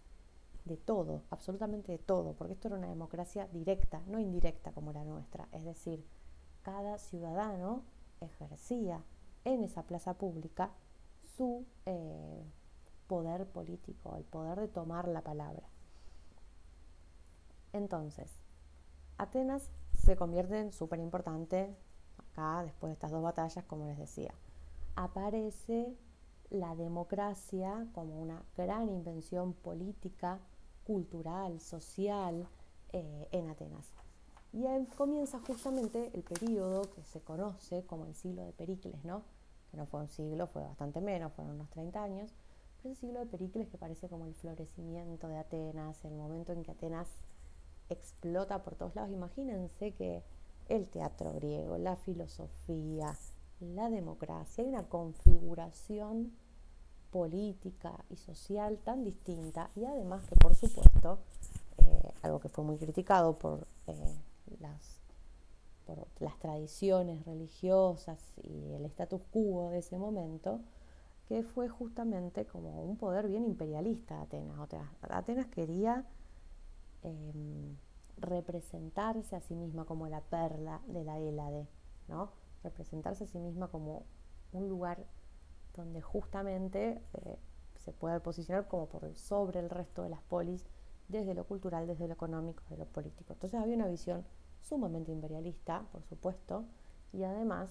de 0.65 0.75
todo, 0.75 1.23
absolutamente 1.29 1.93
de 1.93 1.97
todo, 1.97 2.33
porque 2.33 2.53
esto 2.53 2.67
era 2.67 2.77
una 2.77 2.89
democracia 2.89 3.47
directa, 3.47 4.01
no 4.07 4.19
indirecta 4.19 4.73
como 4.73 4.91
la 4.91 5.05
nuestra, 5.05 5.47
es 5.53 5.63
decir, 5.63 6.05
cada 6.61 6.97
ciudadano 6.97 7.83
ejercía 8.19 9.01
en 9.45 9.63
esa 9.63 9.83
plaza 9.83 10.15
pública 10.15 10.71
su 11.37 11.65
eh, 11.85 12.43
poder 13.07 13.47
político, 13.47 14.17
el 14.17 14.25
poder 14.25 14.59
de 14.59 14.67
tomar 14.67 15.07
la 15.07 15.21
palabra. 15.21 15.69
Entonces, 17.71 18.29
Atenas 19.19 19.69
se 19.97 20.15
convierte 20.15 20.57
en 20.57 20.71
súper 20.71 20.99
importante 20.99 21.75
acá, 22.17 22.63
después 22.63 22.89
de 22.89 22.93
estas 22.93 23.11
dos 23.11 23.21
batallas, 23.21 23.65
como 23.65 23.85
les 23.85 23.97
decía. 23.97 24.33
Aparece 24.95 25.93
la 26.49 26.73
democracia 26.75 27.85
como 27.93 28.19
una 28.19 28.41
gran 28.55 28.89
invención 28.89 29.53
política, 29.53 30.39
cultural, 30.85 31.59
social 31.59 32.47
eh, 32.93 33.27
en 33.31 33.49
Atenas. 33.49 33.91
Y 34.53 34.65
ahí 34.65 34.87
comienza 34.97 35.39
justamente 35.45 36.11
el 36.13 36.23
periodo 36.23 36.89
que 36.89 37.03
se 37.03 37.19
conoce 37.19 37.85
como 37.85 38.05
el 38.05 38.15
siglo 38.15 38.45
de 38.45 38.53
Pericles, 38.53 39.03
¿no? 39.03 39.23
que 39.69 39.75
no 39.75 39.85
fue 39.85 39.99
un 39.99 40.07
siglo, 40.07 40.47
fue 40.47 40.63
bastante 40.63 41.01
menos, 41.01 41.33
fueron 41.33 41.55
unos 41.55 41.69
30 41.71 42.01
años, 42.01 42.33
pero 42.77 42.89
el 42.91 42.95
siglo 42.95 43.19
de 43.19 43.25
Pericles 43.25 43.67
que 43.67 43.77
parece 43.77 44.07
como 44.07 44.25
el 44.25 44.33
florecimiento 44.33 45.27
de 45.27 45.37
Atenas, 45.37 46.03
el 46.05 46.15
momento 46.15 46.53
en 46.53 46.63
que 46.63 46.71
Atenas 46.71 47.09
explota 47.89 48.63
por 48.63 48.75
todos 48.75 48.95
lados. 48.95 49.11
Imagínense 49.11 49.93
que 49.93 50.23
el 50.67 50.87
teatro 50.87 51.33
griego, 51.33 51.77
la 51.77 51.95
filosofía, 51.95 53.15
la 53.59 53.89
democracia, 53.89 54.63
hay 54.63 54.69
una 54.69 54.87
configuración 54.87 56.31
política 57.11 58.05
y 58.09 58.17
social 58.17 58.77
tan 58.83 59.03
distinta 59.03 59.71
y 59.75 59.85
además 59.85 60.25
que 60.27 60.35
por 60.35 60.53
supuesto, 60.55 61.19
eh, 61.77 62.13
algo 62.21 62.39
que 62.39 62.49
fue 62.49 62.63
muy 62.63 62.77
criticado 62.77 63.37
por, 63.37 63.67
eh, 63.87 64.15
las, 64.59 65.01
por 65.85 66.07
las 66.19 66.37
tradiciones 66.37 67.25
religiosas 67.25 68.19
y 68.43 68.73
el 68.73 68.85
status 68.85 69.21
quo 69.31 69.71
de 69.71 69.79
ese 69.79 69.97
momento, 69.97 70.61
que 71.27 71.43
fue 71.43 71.67
justamente 71.67 72.45
como 72.45 72.83
un 72.83 72.97
poder 72.97 73.27
bien 73.27 73.43
imperialista 73.43 74.15
de 74.15 74.21
Atenas. 74.21 74.59
O 74.59 74.67
sea, 74.67 74.91
Atenas 75.01 75.47
quería 75.47 76.05
em, 77.03 77.77
representarse 78.17 79.35
a 79.35 79.41
sí 79.41 79.55
misma 79.55 79.85
como 79.85 80.07
la 80.07 80.21
perla 80.21 80.81
de 80.87 81.03
la 81.03 81.19
Hélade, 81.19 81.67
¿no? 82.07 82.31
representarse 82.63 83.23
a 83.23 83.27
sí 83.27 83.39
misma 83.39 83.69
como 83.69 84.03
un 84.51 84.67
lugar 84.67 85.05
donde 85.75 86.01
justamente 86.01 87.01
eh, 87.13 87.39
se 87.77 87.93
puede 87.93 88.19
posicionar 88.19 88.67
como 88.67 88.87
por 88.87 89.15
sobre 89.15 89.59
el 89.59 89.69
resto 89.69 90.03
de 90.03 90.09
las 90.09 90.21
polis, 90.23 90.65
desde 91.07 91.33
lo 91.33 91.45
cultural, 91.45 91.87
desde 91.87 92.07
lo 92.07 92.13
económico, 92.13 92.61
desde 92.69 92.83
lo 92.83 92.91
político. 92.91 93.33
Entonces 93.33 93.59
había 93.59 93.75
una 93.75 93.87
visión 93.87 94.25
sumamente 94.61 95.11
imperialista, 95.11 95.85
por 95.91 96.03
supuesto, 96.03 96.65
y 97.13 97.23
además 97.23 97.69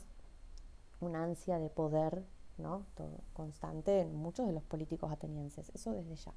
una 1.01 1.23
ansia 1.23 1.59
de 1.59 1.69
poder 1.69 2.25
¿no? 2.59 2.87
Todo, 2.95 3.21
constante 3.33 4.01
en 4.01 4.15
muchos 4.15 4.47
de 4.47 4.53
los 4.53 4.65
políticos 4.65 5.11
atenienses, 5.11 5.71
eso 5.75 5.93
desde 5.93 6.17
ya. 6.17 6.35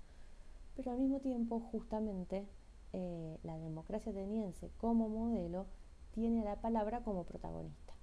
Pero 0.75 0.91
al 0.91 1.00
mismo 1.00 1.19
tiempo, 1.19 1.60
justamente, 1.60 2.48
eh, 2.93 3.38
la 3.43 3.57
democracia 3.57 4.12
ateniense 4.12 4.69
como 4.77 5.10
modelo 5.10 5.65
tiene 6.12 6.41
a 6.41 6.45
la 6.45 6.62
palabra 6.62 7.03
como 7.03 7.24
protagonista. 7.24 7.93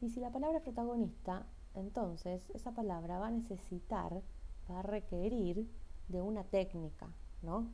Y 0.00 0.10
si 0.10 0.20
la 0.20 0.30
palabra 0.30 0.58
es 0.58 0.62
protagonista, 0.62 1.46
entonces 1.74 2.48
esa 2.54 2.72
palabra 2.72 3.18
va 3.18 3.28
a 3.28 3.30
necesitar, 3.30 4.22
va 4.70 4.80
a 4.80 4.82
requerir 4.82 5.68
de 6.08 6.22
una 6.22 6.44
técnica, 6.44 7.08
¿no? 7.42 7.68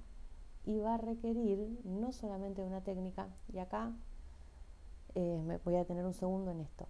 Y 0.64 0.78
va 0.78 0.94
a 0.94 0.98
requerir 0.98 1.80
no 1.84 2.12
solamente 2.12 2.62
de 2.62 2.68
una 2.68 2.82
técnica, 2.82 3.28
y 3.52 3.58
acá 3.58 3.92
eh, 5.14 5.38
me 5.44 5.58
voy 5.58 5.76
a 5.76 5.84
tener 5.84 6.06
un 6.06 6.14
segundo 6.14 6.52
en 6.52 6.60
esto. 6.60 6.86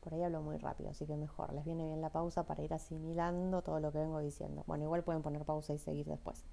Por 0.00 0.14
ahí 0.14 0.22
hablo 0.22 0.40
muy 0.40 0.56
rápido, 0.56 0.90
así 0.90 1.04
que 1.06 1.16
mejor, 1.16 1.52
les 1.52 1.64
viene 1.64 1.84
bien 1.84 2.00
la 2.00 2.10
pausa 2.10 2.44
para 2.46 2.62
ir 2.62 2.72
asimilando 2.72 3.62
todo 3.62 3.80
lo 3.80 3.92
que 3.92 3.98
vengo 3.98 4.20
diciendo. 4.20 4.64
Bueno, 4.66 4.84
igual 4.84 5.02
pueden 5.02 5.22
poner 5.22 5.44
pausa 5.44 5.74
y 5.74 5.78
seguir 5.78 6.06
después. 6.06 6.44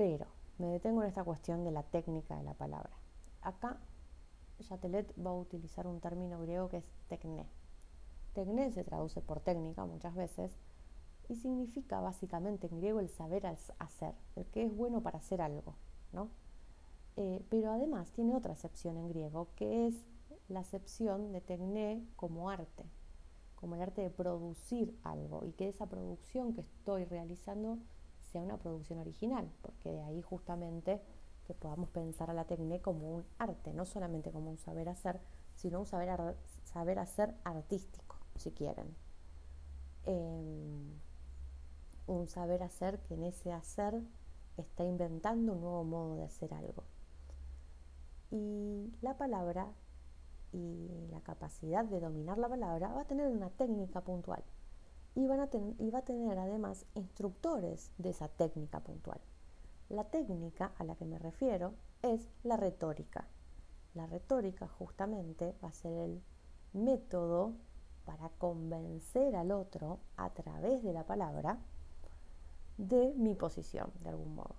Pero 0.00 0.26
me 0.56 0.68
detengo 0.68 1.02
en 1.02 1.08
esta 1.08 1.24
cuestión 1.24 1.62
de 1.62 1.72
la 1.72 1.82
técnica 1.82 2.34
de 2.34 2.42
la 2.42 2.54
palabra. 2.54 2.88
Acá 3.42 3.76
Chatelet 4.62 5.12
va 5.22 5.28
a 5.28 5.34
utilizar 5.34 5.86
un 5.86 6.00
término 6.00 6.40
griego 6.40 6.70
que 6.70 6.78
es 6.78 6.90
tecné. 7.10 7.44
Tecné 8.32 8.72
se 8.72 8.82
traduce 8.82 9.20
por 9.20 9.40
técnica 9.40 9.84
muchas 9.84 10.14
veces 10.14 10.56
y 11.28 11.34
significa 11.34 12.00
básicamente 12.00 12.66
en 12.66 12.78
griego 12.78 12.98
el 12.98 13.10
saber 13.10 13.44
hacer, 13.44 14.14
el 14.36 14.46
que 14.46 14.64
es 14.64 14.74
bueno 14.74 15.02
para 15.02 15.18
hacer 15.18 15.42
algo, 15.42 15.74
¿no? 16.14 16.30
Eh, 17.16 17.44
pero 17.50 17.70
además 17.70 18.10
tiene 18.12 18.34
otra 18.34 18.54
acepción 18.54 18.96
en 18.96 19.10
griego 19.10 19.48
que 19.54 19.86
es 19.86 20.06
la 20.48 20.60
acepción 20.60 21.30
de 21.30 21.42
tecné 21.42 22.02
como 22.16 22.48
arte, 22.48 22.86
como 23.54 23.74
el 23.74 23.82
arte 23.82 24.00
de 24.00 24.08
producir 24.08 24.98
algo 25.04 25.44
y 25.44 25.52
que 25.52 25.68
esa 25.68 25.90
producción 25.90 26.54
que 26.54 26.62
estoy 26.62 27.04
realizando 27.04 27.76
sea 28.30 28.42
una 28.42 28.58
producción 28.58 28.98
original, 28.98 29.50
porque 29.62 29.90
de 29.90 30.02
ahí 30.02 30.22
justamente 30.22 31.00
que 31.46 31.54
podamos 31.54 31.88
pensar 31.90 32.30
a 32.30 32.34
la 32.34 32.44
técnica 32.44 32.82
como 32.82 33.16
un 33.16 33.24
arte, 33.38 33.72
no 33.72 33.84
solamente 33.84 34.30
como 34.30 34.50
un 34.50 34.58
saber 34.58 34.88
hacer, 34.88 35.20
sino 35.54 35.80
un 35.80 35.86
saber, 35.86 36.36
saber 36.64 36.98
hacer 36.98 37.34
artístico, 37.44 38.16
si 38.36 38.52
quieren. 38.52 38.94
Em, 40.04 40.92
un 42.06 42.28
saber 42.28 42.62
hacer 42.62 43.00
que 43.00 43.14
en 43.14 43.24
ese 43.24 43.52
hacer 43.52 44.00
está 44.56 44.84
inventando 44.84 45.52
un 45.52 45.60
nuevo 45.60 45.84
modo 45.84 46.16
de 46.16 46.24
hacer 46.24 46.54
algo. 46.54 46.84
Y 48.30 48.92
la 49.00 49.16
palabra 49.16 49.72
y 50.52 51.08
la 51.10 51.20
capacidad 51.20 51.84
de 51.84 52.00
dominar 52.00 52.38
la 52.38 52.48
palabra 52.48 52.92
va 52.92 53.02
a 53.02 53.06
tener 53.06 53.28
una 53.28 53.50
técnica 53.50 54.00
puntual 54.02 54.42
y, 55.14 55.26
van 55.26 55.40
a 55.40 55.48
y 55.78 55.90
va 55.90 56.00
a 56.00 56.04
tener 56.04 56.38
además 56.38 56.86
instructores 56.94 57.90
de 57.98 58.10
esa 58.10 58.28
técnica 58.28 58.80
puntual. 58.80 59.20
La 59.88 60.04
técnica 60.04 60.72
a 60.78 60.84
la 60.84 60.94
que 60.94 61.04
me 61.04 61.18
refiero 61.18 61.74
es 62.02 62.28
la 62.44 62.56
retórica. 62.56 63.26
La 63.94 64.06
retórica 64.06 64.68
justamente 64.68 65.54
va 65.62 65.68
a 65.68 65.72
ser 65.72 65.92
el 65.92 66.22
método 66.72 67.54
para 68.04 68.28
convencer 68.38 69.34
al 69.34 69.50
otro 69.50 69.98
a 70.16 70.30
través 70.30 70.82
de 70.82 70.92
la 70.92 71.04
palabra 71.04 71.58
de 72.78 73.12
mi 73.16 73.34
posición, 73.34 73.92
de 74.02 74.10
algún 74.10 74.34
modo. 74.34 74.54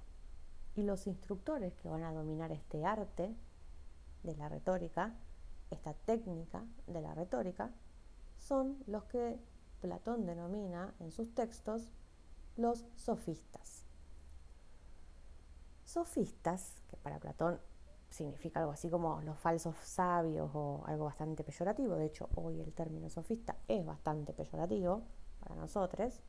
Y 0.76 0.84
los 0.84 1.08
instructores 1.08 1.74
que 1.76 1.90
van 1.90 2.04
a 2.04 2.14
dominar 2.14 2.52
este 2.52 2.86
arte 2.86 3.34
de 4.24 4.36
la 4.36 4.50
retórica, 4.50 5.16
esta 5.70 5.94
técnica 5.94 6.64
de 6.88 7.02
la 7.02 7.14
retórica, 7.14 7.72
son 8.38 8.78
los 8.88 9.04
que 9.06 9.40
Platón 9.82 10.26
denomina 10.26 10.94
en 11.00 11.12
sus 11.12 11.34
textos 11.34 11.92
los 12.56 12.86
sofistas. 12.96 13.86
Sofistas, 15.84 16.82
que 16.90 16.98
para 16.98 17.20
Platón 17.20 17.60
significa 18.10 18.60
algo 18.60 18.72
así 18.72 18.90
como 18.90 19.22
los 19.22 19.38
falsos 19.40 19.76
sabios 19.78 20.52
o 20.54 20.84
algo 20.86 21.06
bastante 21.06 21.44
peyorativo, 21.44 21.96
de 21.96 22.06
hecho 22.06 22.30
hoy 22.36 22.62
el 22.62 22.74
término 22.74 23.10
sofista 23.10 23.56
es 23.68 23.86
bastante 23.86 24.34
peyorativo 24.34 25.02
para 25.40 25.56
nosotros, 25.56 26.22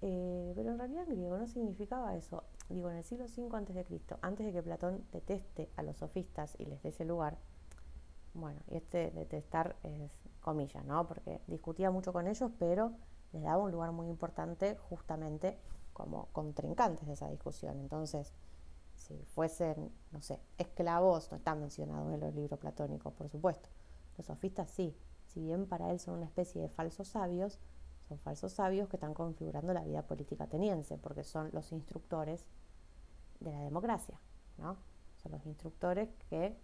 eh, 0.00 0.52
pero 0.56 0.72
en 0.72 0.78
realidad 0.78 1.04
en 1.04 1.10
griego 1.10 1.38
no 1.38 1.46
significaba 1.46 2.16
eso. 2.16 2.44
Digo, 2.68 2.90
en 2.90 2.96
el 2.96 3.04
siglo 3.04 3.26
V 3.26 3.84
Cristo, 3.84 4.18
antes 4.22 4.46
de 4.46 4.52
que 4.52 4.62
Platón 4.62 5.04
deteste 5.12 5.70
a 5.76 5.82
los 5.82 5.98
sofistas 5.98 6.56
y 6.58 6.64
les 6.64 6.82
dé 6.82 6.88
ese 6.88 7.04
lugar, 7.04 7.36
bueno, 8.34 8.60
y 8.68 8.76
este 8.76 9.10
detestar 9.10 9.76
es 9.82 10.10
comillas, 10.42 10.84
¿no? 10.84 11.06
Porque 11.06 11.40
discutía 11.46 11.90
mucho 11.90 12.12
con 12.12 12.26
ellos, 12.26 12.50
pero 12.58 12.92
les 13.32 13.42
daba 13.42 13.62
un 13.62 13.72
lugar 13.72 13.92
muy 13.92 14.08
importante 14.08 14.76
justamente 14.88 15.58
como 15.92 16.26
contrincantes 16.32 17.06
de 17.06 17.14
esa 17.14 17.28
discusión. 17.28 17.78
Entonces, 17.80 18.32
si 18.96 19.16
fuesen, 19.34 19.90
no 20.10 20.20
sé, 20.20 20.40
esclavos, 20.58 21.30
no 21.30 21.38
están 21.38 21.60
mencionados 21.60 22.12
en 22.12 22.20
los 22.20 22.34
libros 22.34 22.58
platónicos, 22.58 23.12
por 23.14 23.28
supuesto. 23.28 23.68
Los 24.16 24.26
sofistas 24.26 24.70
sí, 24.70 24.96
si 25.26 25.40
bien 25.40 25.66
para 25.66 25.90
él 25.90 25.98
son 25.98 26.16
una 26.16 26.26
especie 26.26 26.60
de 26.60 26.68
falsos 26.68 27.08
sabios, 27.08 27.58
son 28.08 28.18
falsos 28.18 28.52
sabios 28.52 28.88
que 28.88 28.96
están 28.96 29.14
configurando 29.14 29.72
la 29.72 29.82
vida 29.82 30.02
política 30.02 30.44
ateniense, 30.44 30.98
porque 30.98 31.24
son 31.24 31.50
los 31.52 31.72
instructores 31.72 32.44
de 33.40 33.52
la 33.52 33.60
democracia, 33.60 34.20
¿no? 34.58 34.76
Son 35.22 35.32
los 35.32 35.46
instructores 35.46 36.10
que 36.28 36.56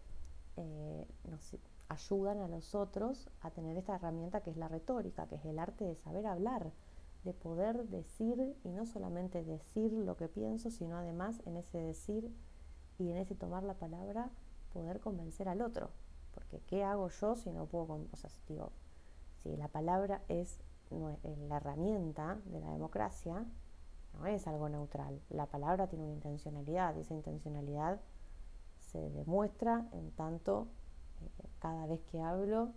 eh, 0.56 1.06
nos 1.24 1.54
ayudan 1.88 2.40
a 2.40 2.48
los 2.48 2.74
otros 2.74 3.28
a 3.40 3.50
tener 3.50 3.76
esta 3.76 3.96
herramienta 3.96 4.40
que 4.42 4.50
es 4.50 4.56
la 4.56 4.68
retórica, 4.68 5.26
que 5.26 5.36
es 5.36 5.44
el 5.44 5.58
arte 5.58 5.84
de 5.84 5.96
saber 5.96 6.26
hablar, 6.26 6.70
de 7.24 7.32
poder 7.32 7.88
decir 7.88 8.56
y 8.64 8.68
no 8.68 8.86
solamente 8.86 9.42
decir 9.42 9.92
lo 9.92 10.16
que 10.16 10.28
pienso, 10.28 10.70
sino 10.70 10.98
además 10.98 11.40
en 11.46 11.56
ese 11.56 11.78
decir 11.78 12.32
y 12.98 13.10
en 13.10 13.16
ese 13.16 13.34
tomar 13.34 13.62
la 13.62 13.74
palabra 13.74 14.30
poder 14.72 15.00
convencer 15.00 15.48
al 15.48 15.62
otro. 15.62 15.90
Porque 16.34 16.60
¿qué 16.60 16.84
hago 16.84 17.08
yo 17.08 17.34
si 17.34 17.50
no 17.50 17.66
puedo, 17.66 18.06
o 18.12 18.16
sea, 18.16 18.30
digo, 18.48 18.70
si 19.42 19.56
la 19.56 19.68
palabra 19.68 20.22
es 20.28 20.60
la 20.90 21.56
herramienta 21.56 22.38
de 22.46 22.60
la 22.60 22.70
democracia, 22.70 23.44
no 24.14 24.26
es 24.26 24.46
algo 24.46 24.68
neutral. 24.68 25.20
La 25.30 25.46
palabra 25.46 25.88
tiene 25.88 26.04
una 26.04 26.14
intencionalidad 26.14 26.96
y 26.96 27.00
esa 27.00 27.14
intencionalidad 27.14 28.00
se 28.78 29.10
demuestra 29.10 29.86
en 29.92 30.10
tanto 30.12 30.68
cada 31.60 31.86
vez 31.86 32.00
que 32.10 32.20
hablo 32.20 32.72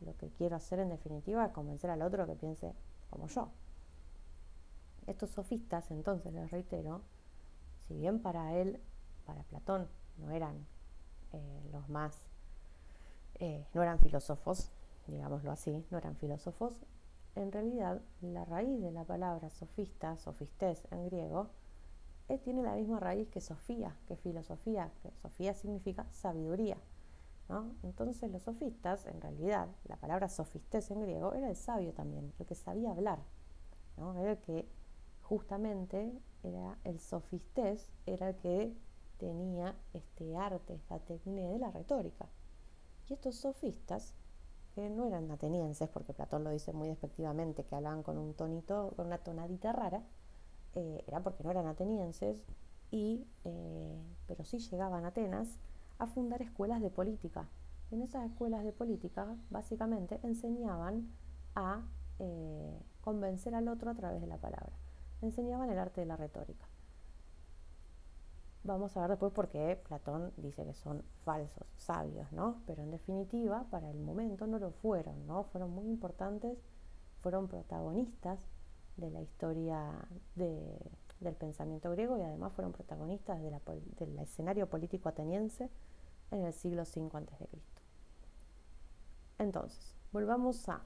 lo 0.00 0.16
que 0.16 0.30
quiero 0.30 0.56
hacer 0.56 0.78
en 0.78 0.88
definitiva 0.88 1.44
es 1.46 1.52
convencer 1.52 1.90
al 1.90 2.02
otro 2.02 2.26
que 2.26 2.34
piense 2.34 2.72
como 3.10 3.26
yo. 3.28 3.48
Estos 5.06 5.30
sofistas, 5.30 5.90
entonces, 5.90 6.32
les 6.32 6.50
reitero, 6.50 7.02
si 7.86 7.94
bien 7.94 8.20
para 8.20 8.54
él, 8.56 8.80
para 9.26 9.42
Platón, 9.44 9.88
no 10.18 10.30
eran 10.30 10.66
eh, 11.32 11.68
los 11.72 11.88
más, 11.88 12.22
eh, 13.34 13.66
no 13.74 13.82
eran 13.82 13.98
filósofos, 13.98 14.70
digámoslo 15.06 15.50
así, 15.50 15.84
no 15.90 15.98
eran 15.98 16.16
filósofos, 16.16 16.76
en 17.34 17.52
realidad 17.52 18.00
la 18.20 18.44
raíz 18.44 18.80
de 18.80 18.90
la 18.90 19.04
palabra 19.04 19.50
sofista, 19.50 20.16
sofistés 20.16 20.82
en 20.90 21.06
griego, 21.06 21.48
eh, 22.28 22.38
tiene 22.38 22.62
la 22.62 22.74
misma 22.74 23.00
raíz 23.00 23.28
que 23.28 23.40
Sofía, 23.40 23.96
que 24.06 24.16
filosofía, 24.16 24.92
que 25.02 25.10
Sofía 25.20 25.52
significa 25.52 26.06
sabiduría. 26.12 26.76
Entonces 27.82 28.30
los 28.30 28.42
sofistas, 28.42 29.06
en 29.06 29.20
realidad, 29.20 29.68
la 29.84 29.96
palabra 29.96 30.28
sofistés 30.28 30.90
en 30.90 31.00
griego 31.00 31.34
era 31.34 31.48
el 31.48 31.56
sabio 31.56 31.92
también, 31.92 32.32
el 32.38 32.46
que 32.46 32.54
sabía 32.54 32.92
hablar, 32.92 33.18
era 33.96 34.32
el 34.32 34.38
que 34.38 34.68
justamente 35.22 36.12
era 36.42 36.78
el 36.84 37.00
sofistés, 37.00 37.90
era 38.06 38.28
el 38.30 38.36
que 38.36 38.72
tenía 39.18 39.76
este 39.92 40.36
arte, 40.36 40.74
esta 40.74 40.98
técnica 41.00 41.48
de 41.48 41.58
la 41.58 41.70
retórica. 41.70 42.28
Y 43.08 43.14
estos 43.14 43.36
sofistas, 43.36 44.14
que 44.74 44.88
no 44.88 45.06
eran 45.06 45.30
atenienses, 45.30 45.88
porque 45.88 46.12
Platón 46.12 46.44
lo 46.44 46.50
dice 46.50 46.72
muy 46.72 46.88
despectivamente, 46.88 47.64
que 47.64 47.74
hablaban 47.74 48.04
con 48.04 48.16
un 48.16 48.34
tonito, 48.34 48.92
con 48.96 49.06
una 49.06 49.18
tonadita 49.18 49.72
rara, 49.72 50.02
eh, 50.74 51.04
era 51.08 51.20
porque 51.22 51.42
no 51.42 51.50
eran 51.50 51.66
atenienses, 51.66 52.40
y, 52.92 53.26
eh, 53.44 54.00
pero 54.26 54.44
sí 54.44 54.58
llegaban 54.58 55.04
a 55.04 55.08
Atenas 55.08 55.58
a 56.00 56.06
fundar 56.06 56.42
escuelas 56.42 56.80
de 56.80 56.90
política. 56.90 57.48
En 57.90 58.02
esas 58.02 58.28
escuelas 58.28 58.64
de 58.64 58.72
política, 58.72 59.36
básicamente, 59.50 60.18
enseñaban 60.22 61.10
a 61.54 61.82
eh, 62.18 62.82
convencer 63.00 63.54
al 63.54 63.68
otro 63.68 63.90
a 63.90 63.94
través 63.94 64.20
de 64.20 64.26
la 64.26 64.38
palabra. 64.38 64.72
Enseñaban 65.22 65.68
el 65.70 65.78
arte 65.78 66.00
de 66.00 66.06
la 66.06 66.16
retórica. 66.16 66.66
Vamos 68.62 68.96
a 68.96 69.00
ver 69.00 69.10
después 69.10 69.32
por 69.32 69.48
qué 69.48 69.80
Platón 69.88 70.32
dice 70.36 70.64
que 70.64 70.74
son 70.74 71.02
falsos, 71.24 71.66
sabios, 71.76 72.30
¿no? 72.32 72.62
Pero 72.66 72.82
en 72.82 72.90
definitiva, 72.90 73.66
para 73.70 73.90
el 73.90 73.98
momento 74.00 74.46
no 74.46 74.58
lo 74.58 74.70
fueron, 74.70 75.26
¿no? 75.26 75.44
Fueron 75.44 75.70
muy 75.70 75.88
importantes, 75.88 76.58
fueron 77.22 77.48
protagonistas 77.48 78.38
de 78.96 79.10
la 79.10 79.22
historia 79.22 80.08
del 80.34 81.34
pensamiento 81.38 81.90
griego 81.90 82.18
y 82.18 82.22
además 82.22 82.52
fueron 82.52 82.72
protagonistas 82.72 83.40
del 83.40 84.18
escenario 84.18 84.68
político 84.68 85.08
ateniense 85.08 85.70
en 86.30 86.44
el 86.44 86.52
siglo 86.52 86.82
V 86.82 87.18
a.C. 87.18 87.48
Entonces, 89.38 89.96
volvamos 90.12 90.68
a 90.68 90.82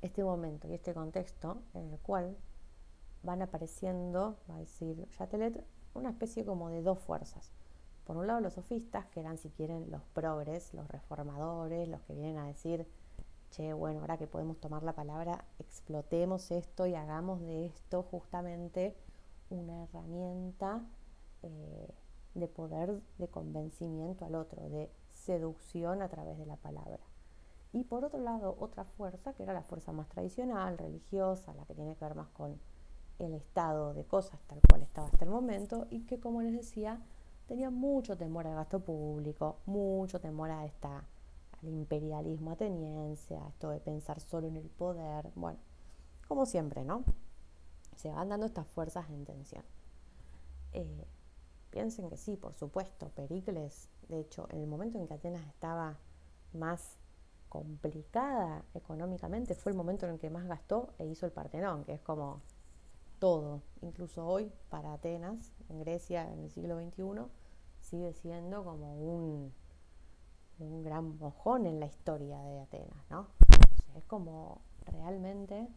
este 0.00 0.24
momento 0.24 0.68
y 0.68 0.74
este 0.74 0.94
contexto 0.94 1.62
en 1.74 1.92
el 1.92 1.98
cual 2.00 2.36
van 3.22 3.42
apareciendo, 3.42 4.36
va 4.50 4.56
a 4.56 4.58
decir 4.58 5.08
Chatelet, 5.10 5.64
una 5.94 6.10
especie 6.10 6.44
como 6.44 6.70
de 6.70 6.82
dos 6.82 6.98
fuerzas. 6.98 7.52
Por 8.04 8.16
un 8.16 8.26
lado 8.26 8.40
los 8.40 8.54
sofistas, 8.54 9.06
que 9.06 9.20
eran 9.20 9.38
si 9.38 9.48
quieren 9.50 9.90
los 9.90 10.02
progres, 10.12 10.74
los 10.74 10.88
reformadores, 10.88 11.88
los 11.88 12.00
que 12.02 12.14
vienen 12.14 12.38
a 12.38 12.46
decir 12.46 12.86
che, 13.50 13.72
bueno, 13.74 14.00
ahora 14.00 14.16
que 14.16 14.26
podemos 14.26 14.58
tomar 14.58 14.82
la 14.82 14.94
palabra, 14.94 15.44
explotemos 15.58 16.50
esto 16.50 16.86
y 16.86 16.94
hagamos 16.94 17.40
de 17.42 17.66
esto 17.66 18.02
justamente 18.02 18.96
una 19.50 19.84
herramienta 19.84 20.82
eh, 21.42 21.94
de 22.34 22.48
poder 22.48 23.00
de 23.18 23.28
convencimiento 23.28 24.24
al 24.24 24.34
otro, 24.34 24.68
de 24.68 24.90
seducción 25.12 26.02
a 26.02 26.08
través 26.08 26.38
de 26.38 26.46
la 26.46 26.56
palabra. 26.56 27.00
Y 27.72 27.84
por 27.84 28.04
otro 28.04 28.20
lado, 28.20 28.56
otra 28.58 28.84
fuerza, 28.84 29.32
que 29.32 29.42
era 29.42 29.54
la 29.54 29.62
fuerza 29.62 29.92
más 29.92 30.08
tradicional, 30.08 30.76
religiosa, 30.76 31.54
la 31.54 31.64
que 31.64 31.74
tiene 31.74 31.96
que 31.96 32.04
ver 32.04 32.14
más 32.14 32.28
con 32.28 32.58
el 33.18 33.34
estado 33.34 33.94
de 33.94 34.04
cosas 34.04 34.40
tal 34.46 34.60
cual 34.68 34.82
estaba 34.82 35.06
hasta 35.06 35.24
el 35.24 35.30
momento, 35.30 35.86
y 35.90 36.00
que, 36.00 36.20
como 36.20 36.42
les 36.42 36.52
decía, 36.52 37.00
tenía 37.46 37.70
mucho 37.70 38.16
temor 38.16 38.46
al 38.46 38.56
gasto 38.56 38.80
público, 38.80 39.58
mucho 39.66 40.20
temor 40.20 40.50
a 40.50 40.64
esta 40.64 41.04
el 41.62 41.68
imperialismo 41.68 42.50
ateniense, 42.50 43.36
a 43.36 43.48
esto 43.48 43.70
de 43.70 43.78
pensar 43.78 44.20
solo 44.20 44.48
en 44.48 44.56
el 44.56 44.68
poder, 44.68 45.30
bueno, 45.34 45.58
como 46.26 46.44
siempre, 46.44 46.84
¿no? 46.84 47.04
Se 47.96 48.10
van 48.10 48.28
dando 48.28 48.46
estas 48.46 48.66
fuerzas 48.66 49.08
en 49.10 49.24
tensión. 49.24 49.64
Eh, 50.72 51.06
piensen 51.72 52.08
que 52.08 52.16
sí, 52.16 52.36
por 52.36 52.54
supuesto, 52.54 53.08
Pericles, 53.08 53.88
de 54.08 54.20
hecho, 54.20 54.46
en 54.50 54.60
el 54.60 54.66
momento 54.68 54.98
en 54.98 55.08
que 55.08 55.14
Atenas 55.14 55.44
estaba 55.48 55.98
más 56.52 56.98
complicada 57.48 58.64
económicamente, 58.74 59.54
fue 59.54 59.72
el 59.72 59.78
momento 59.78 60.06
en 60.06 60.12
el 60.12 60.20
que 60.20 60.30
más 60.30 60.46
gastó 60.46 60.94
e 60.98 61.06
hizo 61.06 61.26
el 61.26 61.32
Partenón, 61.32 61.84
que 61.84 61.94
es 61.94 62.00
como 62.00 62.40
todo, 63.18 63.62
incluso 63.80 64.24
hoy 64.26 64.52
para 64.68 64.92
Atenas, 64.92 65.52
en 65.68 65.80
Grecia, 65.80 66.30
en 66.30 66.40
el 66.44 66.50
siglo 66.50 66.78
XXI, 66.78 67.26
sigue 67.80 68.12
siendo 68.12 68.64
como 68.64 68.94
un 68.94 69.52
un 70.58 70.82
gran 70.82 71.18
mojón 71.18 71.66
en 71.66 71.80
la 71.80 71.86
historia 71.86 72.38
de 72.38 72.60
Atenas, 72.60 73.10
¿no? 73.10 73.26
es 73.96 74.04
como 74.04 74.62
realmente, 74.86 75.68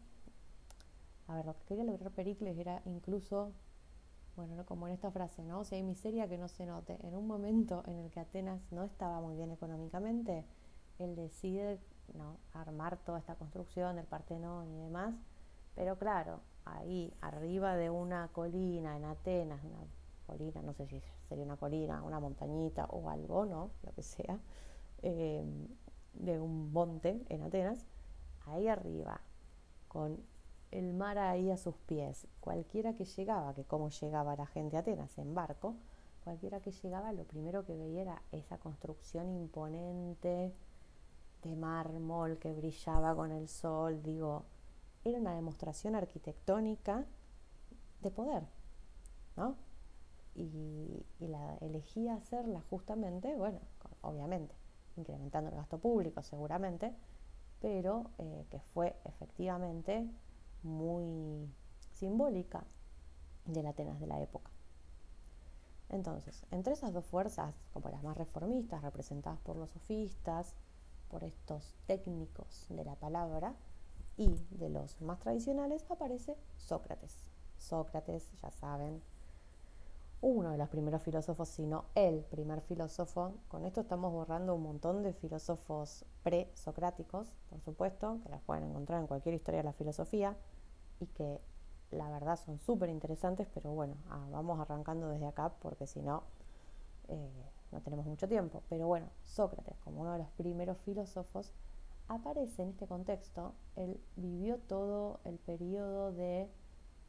a 1.26 1.34
ver, 1.34 1.46
lo 1.46 1.54
que 1.54 1.64
quería 1.64 1.84
lograr 1.84 2.12
Pericles 2.12 2.56
era 2.56 2.82
incluso, 2.86 3.52
bueno, 4.36 4.64
como 4.66 4.86
en 4.86 4.94
esta 4.94 5.10
frase, 5.10 5.42
¿no? 5.44 5.64
Si 5.64 5.74
hay 5.74 5.82
miseria 5.82 6.28
que 6.28 6.38
no 6.38 6.48
se 6.48 6.66
note. 6.66 6.98
En 7.02 7.16
un 7.16 7.26
momento 7.26 7.82
en 7.86 7.96
el 7.96 8.10
que 8.10 8.20
Atenas 8.20 8.60
no 8.70 8.84
estaba 8.84 9.20
muy 9.20 9.36
bien 9.36 9.50
económicamente, 9.50 10.44
él 10.98 11.16
decide 11.16 11.80
¿no? 12.14 12.36
armar 12.52 12.98
toda 12.98 13.18
esta 13.18 13.34
construcción 13.34 13.96
del 13.96 14.06
Partenón 14.06 14.70
y 14.70 14.78
demás, 14.78 15.14
pero 15.74 15.98
claro, 15.98 16.40
ahí 16.64 17.12
arriba 17.20 17.76
de 17.76 17.90
una 17.90 18.28
colina 18.28 18.96
en 18.96 19.04
Atenas, 19.04 19.62
una 19.64 19.78
colina, 20.26 20.62
no 20.62 20.72
sé 20.72 20.86
si 20.86 21.02
sería 21.28 21.44
una 21.44 21.56
colina, 21.56 22.02
una 22.02 22.20
montañita 22.20 22.86
o 22.86 23.10
algo, 23.10 23.44
¿no? 23.44 23.70
Lo 23.82 23.92
que 23.92 24.02
sea, 24.02 24.38
Em, 25.02 25.68
de 26.14 26.40
un 26.40 26.72
monte 26.72 27.22
en 27.28 27.42
Atenas, 27.42 27.86
ahí 28.46 28.68
arriba, 28.68 29.20
con 29.88 30.18
el 30.78 30.92
mar 30.92 31.16
ahí 31.16 31.50
a 31.50 31.56
sus 31.56 31.74
pies, 31.74 32.26
cualquiera 32.40 32.94
que 32.94 33.06
llegaba, 33.06 33.54
que 33.54 33.64
como 33.64 33.88
llegaba 33.88 34.36
la 34.36 34.46
gente 34.46 34.76
a 34.76 34.80
Atenas 34.80 35.16
en 35.16 35.34
barco, 35.34 35.74
cualquiera 36.22 36.60
que 36.60 36.70
llegaba 36.70 37.12
lo 37.12 37.24
primero 37.24 37.64
que 37.64 37.74
veía 37.74 38.02
era 38.02 38.22
esa 38.30 38.58
construcción 38.58 39.30
imponente 39.30 40.52
de 41.42 41.56
mármol 41.56 42.38
que 42.38 42.52
brillaba 42.52 43.14
con 43.14 43.32
el 43.32 43.48
sol, 43.48 44.02
digo, 44.02 44.44
era 45.02 45.18
una 45.18 45.34
demostración 45.34 45.94
arquitectónica 45.94 47.06
de 48.02 48.10
poder, 48.10 48.42
¿no? 49.36 49.56
Y, 50.34 51.06
la 51.20 51.56
elegía 51.62 52.14
hacerla 52.14 52.60
justamente, 52.68 53.34
bueno, 53.34 53.58
obviamente, 54.02 54.54
incrementando 54.96 55.48
el 55.48 55.56
gasto 55.56 55.78
público 55.78 56.22
seguramente, 56.22 56.92
pero 57.62 58.10
eh, 58.18 58.44
que 58.50 58.60
fue 58.60 58.94
efectivamente 59.06 60.06
muy 60.66 61.48
simbólica 61.92 62.64
de 63.46 63.66
Atenas 63.66 63.98
de 64.00 64.06
la 64.06 64.20
época. 64.20 64.50
Entonces, 65.88 66.44
entre 66.50 66.72
esas 66.72 66.92
dos 66.92 67.06
fuerzas, 67.06 67.54
como 67.72 67.88
las 67.88 68.02
más 68.02 68.16
reformistas, 68.16 68.82
representadas 68.82 69.38
por 69.40 69.56
los 69.56 69.70
sofistas, 69.70 70.54
por 71.08 71.22
estos 71.24 71.76
técnicos 71.86 72.66
de 72.68 72.84
la 72.84 72.96
palabra, 72.96 73.54
Y 74.18 74.34
de 74.50 74.70
los 74.70 74.98
más 75.02 75.18
tradicionales 75.20 75.84
aparece 75.90 76.38
Sócrates. 76.56 77.26
Sócrates, 77.58 78.32
ya 78.40 78.50
saben, 78.50 79.02
uno 80.22 80.50
de 80.50 80.56
los 80.56 80.70
primeros 80.70 81.02
filósofos, 81.02 81.48
sino 81.48 81.84
el 81.94 82.24
primer 82.24 82.62
filósofo. 82.62 83.34
Con 83.48 83.66
esto 83.66 83.82
estamos 83.82 84.12
borrando 84.12 84.54
un 84.54 84.62
montón 84.62 85.02
de 85.02 85.12
filósofos 85.12 86.06
pre-socráticos, 86.22 87.28
por 87.50 87.60
supuesto, 87.60 88.18
que 88.22 88.30
las 88.30 88.40
pueden 88.40 88.64
encontrar 88.64 89.00
en 89.00 89.06
cualquier 89.06 89.34
historia 89.34 89.58
de 89.58 89.64
la 89.64 89.72
filosofía 89.74 90.34
y 91.00 91.06
que 91.06 91.40
la 91.90 92.10
verdad 92.10 92.36
son 92.36 92.58
súper 92.58 92.88
interesantes, 92.88 93.46
pero 93.54 93.72
bueno, 93.72 93.94
ah, 94.10 94.26
vamos 94.30 94.58
arrancando 94.60 95.08
desde 95.08 95.26
acá 95.26 95.52
porque 95.60 95.86
si 95.86 96.02
no, 96.02 96.24
eh, 97.08 97.44
no 97.72 97.80
tenemos 97.80 98.06
mucho 98.06 98.28
tiempo. 98.28 98.62
Pero 98.68 98.86
bueno, 98.86 99.08
Sócrates, 99.24 99.76
como 99.84 100.00
uno 100.02 100.12
de 100.12 100.18
los 100.18 100.30
primeros 100.30 100.78
filósofos, 100.78 101.52
aparece 102.08 102.62
en 102.62 102.70
este 102.70 102.86
contexto. 102.86 103.54
Él 103.76 104.00
vivió 104.16 104.58
todo 104.58 105.20
el 105.24 105.38
periodo 105.38 106.12
de 106.12 106.48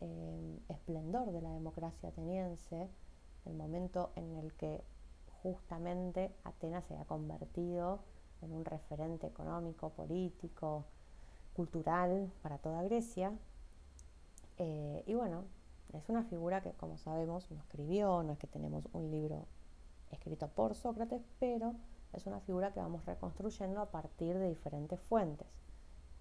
eh, 0.01 0.59
esplendor 0.69 1.31
de 1.31 1.41
la 1.41 1.51
democracia 1.51 2.09
ateniense, 2.09 2.89
el 3.45 3.53
momento 3.53 4.11
en 4.15 4.35
el 4.37 4.53
que 4.53 4.83
justamente 5.41 6.31
Atenas 6.43 6.85
se 6.85 6.97
ha 6.97 7.05
convertido 7.05 7.99
en 8.41 8.51
un 8.51 8.65
referente 8.65 9.27
económico, 9.27 9.89
político, 9.89 10.85
cultural 11.55 12.31
para 12.41 12.57
toda 12.57 12.83
Grecia. 12.83 13.31
Eh, 14.57 15.03
y 15.05 15.13
bueno, 15.13 15.45
es 15.93 16.09
una 16.09 16.23
figura 16.23 16.61
que, 16.61 16.71
como 16.73 16.97
sabemos, 16.97 17.49
no 17.51 17.59
escribió, 17.59 18.23
no 18.23 18.33
es 18.33 18.39
que 18.39 18.47
tenemos 18.47 18.87
un 18.93 19.11
libro 19.11 19.45
escrito 20.11 20.47
por 20.49 20.75
Sócrates, 20.75 21.21
pero 21.39 21.75
es 22.13 22.25
una 22.25 22.39
figura 22.41 22.73
que 22.73 22.79
vamos 22.79 23.05
reconstruyendo 23.05 23.81
a 23.81 23.91
partir 23.91 24.37
de 24.37 24.49
diferentes 24.49 24.99
fuentes. 24.99 25.47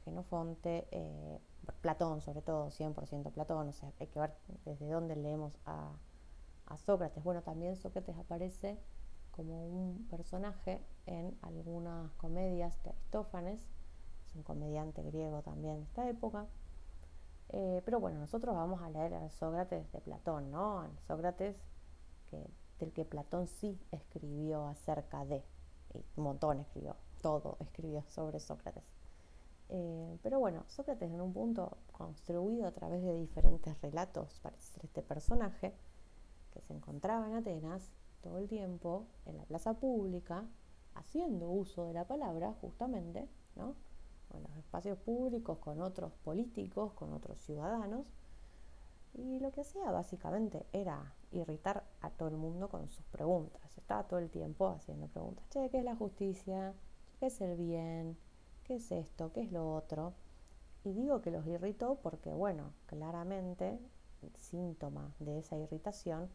Genofonte, 0.04 0.86
eh, 0.92 1.40
Platón 1.80 2.20
sobre 2.20 2.42
todo, 2.42 2.70
100% 2.70 3.32
Platón, 3.32 3.68
o 3.68 3.72
sea, 3.72 3.90
hay 3.98 4.06
que 4.06 4.20
ver 4.20 4.34
desde 4.64 4.88
dónde 4.88 5.16
leemos 5.16 5.58
a, 5.64 5.90
a 6.66 6.76
Sócrates. 6.76 7.24
Bueno, 7.24 7.42
también 7.42 7.76
Sócrates 7.76 8.16
aparece 8.16 8.78
como 9.32 9.66
un 9.66 10.06
personaje 10.08 10.80
en 11.06 11.36
algunas 11.42 12.12
comedias 12.14 12.82
de 12.84 12.90
Aristófanes, 12.90 13.66
es 14.26 14.34
un 14.34 14.42
comediante 14.42 15.02
griego 15.02 15.42
también 15.42 15.78
de 15.78 15.84
esta 15.84 16.08
época. 16.08 16.46
Eh, 17.50 17.82
pero 17.84 18.00
bueno, 18.00 18.18
nosotros 18.18 18.54
vamos 18.54 18.82
a 18.82 18.90
leer 18.90 19.14
a 19.14 19.30
Sócrates 19.30 19.90
de 19.92 20.00
Platón, 20.00 20.50
¿no? 20.50 20.80
Al 20.80 20.98
Sócrates 21.06 21.56
del 22.78 22.92
que 22.92 23.04
Platón 23.04 23.46
sí 23.46 23.78
escribió 23.90 24.66
acerca 24.66 25.24
de, 25.24 25.42
y 25.94 26.04
un 26.16 26.24
montón 26.24 26.60
escribió, 26.60 26.96
todo 27.22 27.56
escribió 27.60 28.02
sobre 28.08 28.40
Sócrates. 28.40 28.84
Eh, 29.68 30.18
pero 30.22 30.38
bueno, 30.38 30.64
Sócrates 30.68 31.10
en 31.10 31.20
un 31.20 31.32
punto 31.32 31.78
construido 31.92 32.66
a 32.66 32.72
través 32.72 33.02
de 33.02 33.14
diferentes 33.14 33.80
relatos 33.80 34.38
para 34.40 34.58
ser 34.60 34.84
este 34.84 35.02
personaje 35.02 35.74
que 36.52 36.60
se 36.62 36.72
encontraba 36.72 37.26
en 37.26 37.34
Atenas 37.34 37.90
todo 38.22 38.38
el 38.38 38.48
tiempo 38.48 39.06
en 39.24 39.36
la 39.36 39.44
plaza 39.44 39.74
pública 39.74 40.44
haciendo 40.94 41.48
uso 41.48 41.84
de 41.84 41.94
la 41.94 42.06
palabra 42.06 42.54
justamente, 42.60 43.28
¿no? 43.54 43.74
En 44.36 44.42
los 44.42 44.56
espacios 44.56 44.98
públicos 44.98 45.58
con 45.58 45.80
otros 45.80 46.12
políticos, 46.24 46.92
con 46.92 47.12
otros 47.12 47.38
ciudadanos, 47.40 48.06
y 49.14 49.40
lo 49.40 49.50
que 49.50 49.62
hacía 49.62 49.90
básicamente 49.90 50.66
era 50.72 51.14
irritar 51.32 51.84
a 52.02 52.10
todo 52.10 52.28
el 52.28 52.36
mundo 52.36 52.68
con 52.68 52.88
sus 52.90 53.04
preguntas. 53.06 53.76
Estaba 53.78 54.06
todo 54.06 54.20
el 54.20 54.30
tiempo 54.30 54.68
haciendo 54.68 55.08
preguntas. 55.08 55.48
Che, 55.50 55.70
¿qué 55.70 55.78
es 55.78 55.84
la 55.84 55.96
justicia? 55.96 56.74
¿Qué 57.18 57.26
es 57.26 57.40
el 57.40 57.56
bien? 57.56 58.18
¿qué 58.66 58.76
es 58.76 58.90
esto? 58.90 59.32
¿Qué 59.32 59.42
es 59.42 59.52
lo 59.52 59.74
otro? 59.74 60.12
Y 60.84 60.92
digo 60.92 61.22
que 61.22 61.30
los 61.30 61.46
irritó 61.46 61.98
porque, 62.02 62.32
bueno, 62.32 62.72
claramente 62.86 63.78
el 64.22 64.36
síntoma 64.36 65.14
de 65.20 65.38
esa 65.38 65.56
irritación 65.56 66.28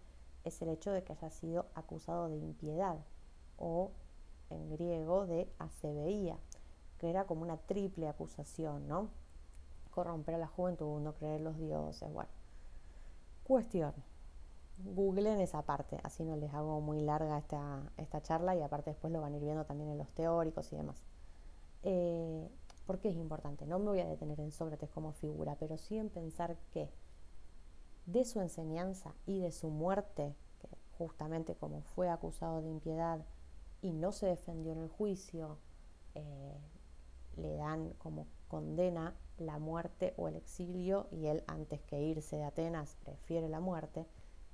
es 0.45 0.61
el 0.61 0.69
hecho 0.69 0.91
de 0.91 1.03
que 1.03 1.13
haya 1.13 1.29
sido 1.29 1.67
acusado 1.75 2.29
de 2.29 2.37
impiedad 2.37 2.97
o 3.57 3.91
en 4.49 4.69
griego 4.69 5.27
de 5.27 5.51
acebeía, 5.59 6.37
que 7.01 7.09
era 7.09 7.25
como 7.25 7.41
una 7.41 7.57
triple 7.57 8.07
acusación, 8.07 8.87
¿no? 8.87 9.09
Corromper 9.89 10.35
a 10.35 10.37
la 10.37 10.45
juventud, 10.45 11.01
no 11.01 11.15
creer 11.15 11.37
en 11.37 11.45
los 11.45 11.57
dioses, 11.57 12.13
bueno. 12.13 12.29
Cuestión. 13.43 13.91
Googleen 14.77 15.41
esa 15.41 15.63
parte, 15.63 15.99
así 16.03 16.23
no 16.23 16.35
les 16.35 16.53
hago 16.53 16.79
muy 16.79 17.01
larga 17.01 17.39
esta, 17.39 17.91
esta 17.97 18.21
charla 18.21 18.55
y 18.55 18.61
aparte 18.61 18.91
después 18.91 19.11
lo 19.11 19.19
van 19.19 19.33
a 19.33 19.37
ir 19.37 19.43
viendo 19.43 19.65
también 19.65 19.89
en 19.89 19.97
los 19.97 20.09
teóricos 20.11 20.71
y 20.71 20.75
demás. 20.75 21.03
Eh, 21.81 22.47
¿Por 22.85 22.99
qué 22.99 23.09
es 23.09 23.15
importante? 23.15 23.65
No 23.65 23.79
me 23.79 23.85
voy 23.85 23.99
a 24.01 24.05
detener 24.05 24.39
en 24.39 24.51
Sócrates 24.51 24.91
como 24.91 25.11
figura, 25.13 25.55
pero 25.59 25.77
sí 25.77 25.97
en 25.97 26.09
pensar 26.09 26.55
que 26.71 26.87
de 28.05 28.25
su 28.25 28.41
enseñanza 28.41 29.15
y 29.25 29.39
de 29.39 29.51
su 29.51 29.69
muerte, 29.69 30.35
que 30.59 30.69
justamente 30.99 31.55
como 31.55 31.81
fue 31.81 32.09
acusado 32.09 32.61
de 32.61 32.69
impiedad 32.69 33.25
y 33.81 33.91
no 33.91 34.11
se 34.11 34.27
defendió 34.27 34.73
en 34.73 34.79
el 34.79 34.89
juicio, 34.89 35.57
eh, 36.15 36.57
le 37.41 37.55
dan 37.55 37.91
como 37.97 38.27
condena 38.47 39.15
la 39.37 39.57
muerte 39.57 40.13
o 40.17 40.27
el 40.27 40.35
exilio 40.35 41.07
y 41.11 41.27
él 41.27 41.43
antes 41.47 41.81
que 41.81 42.01
irse 42.01 42.37
de 42.37 42.43
Atenas 42.43 42.97
prefiere 43.03 43.49
la 43.49 43.59
muerte, 43.59 44.05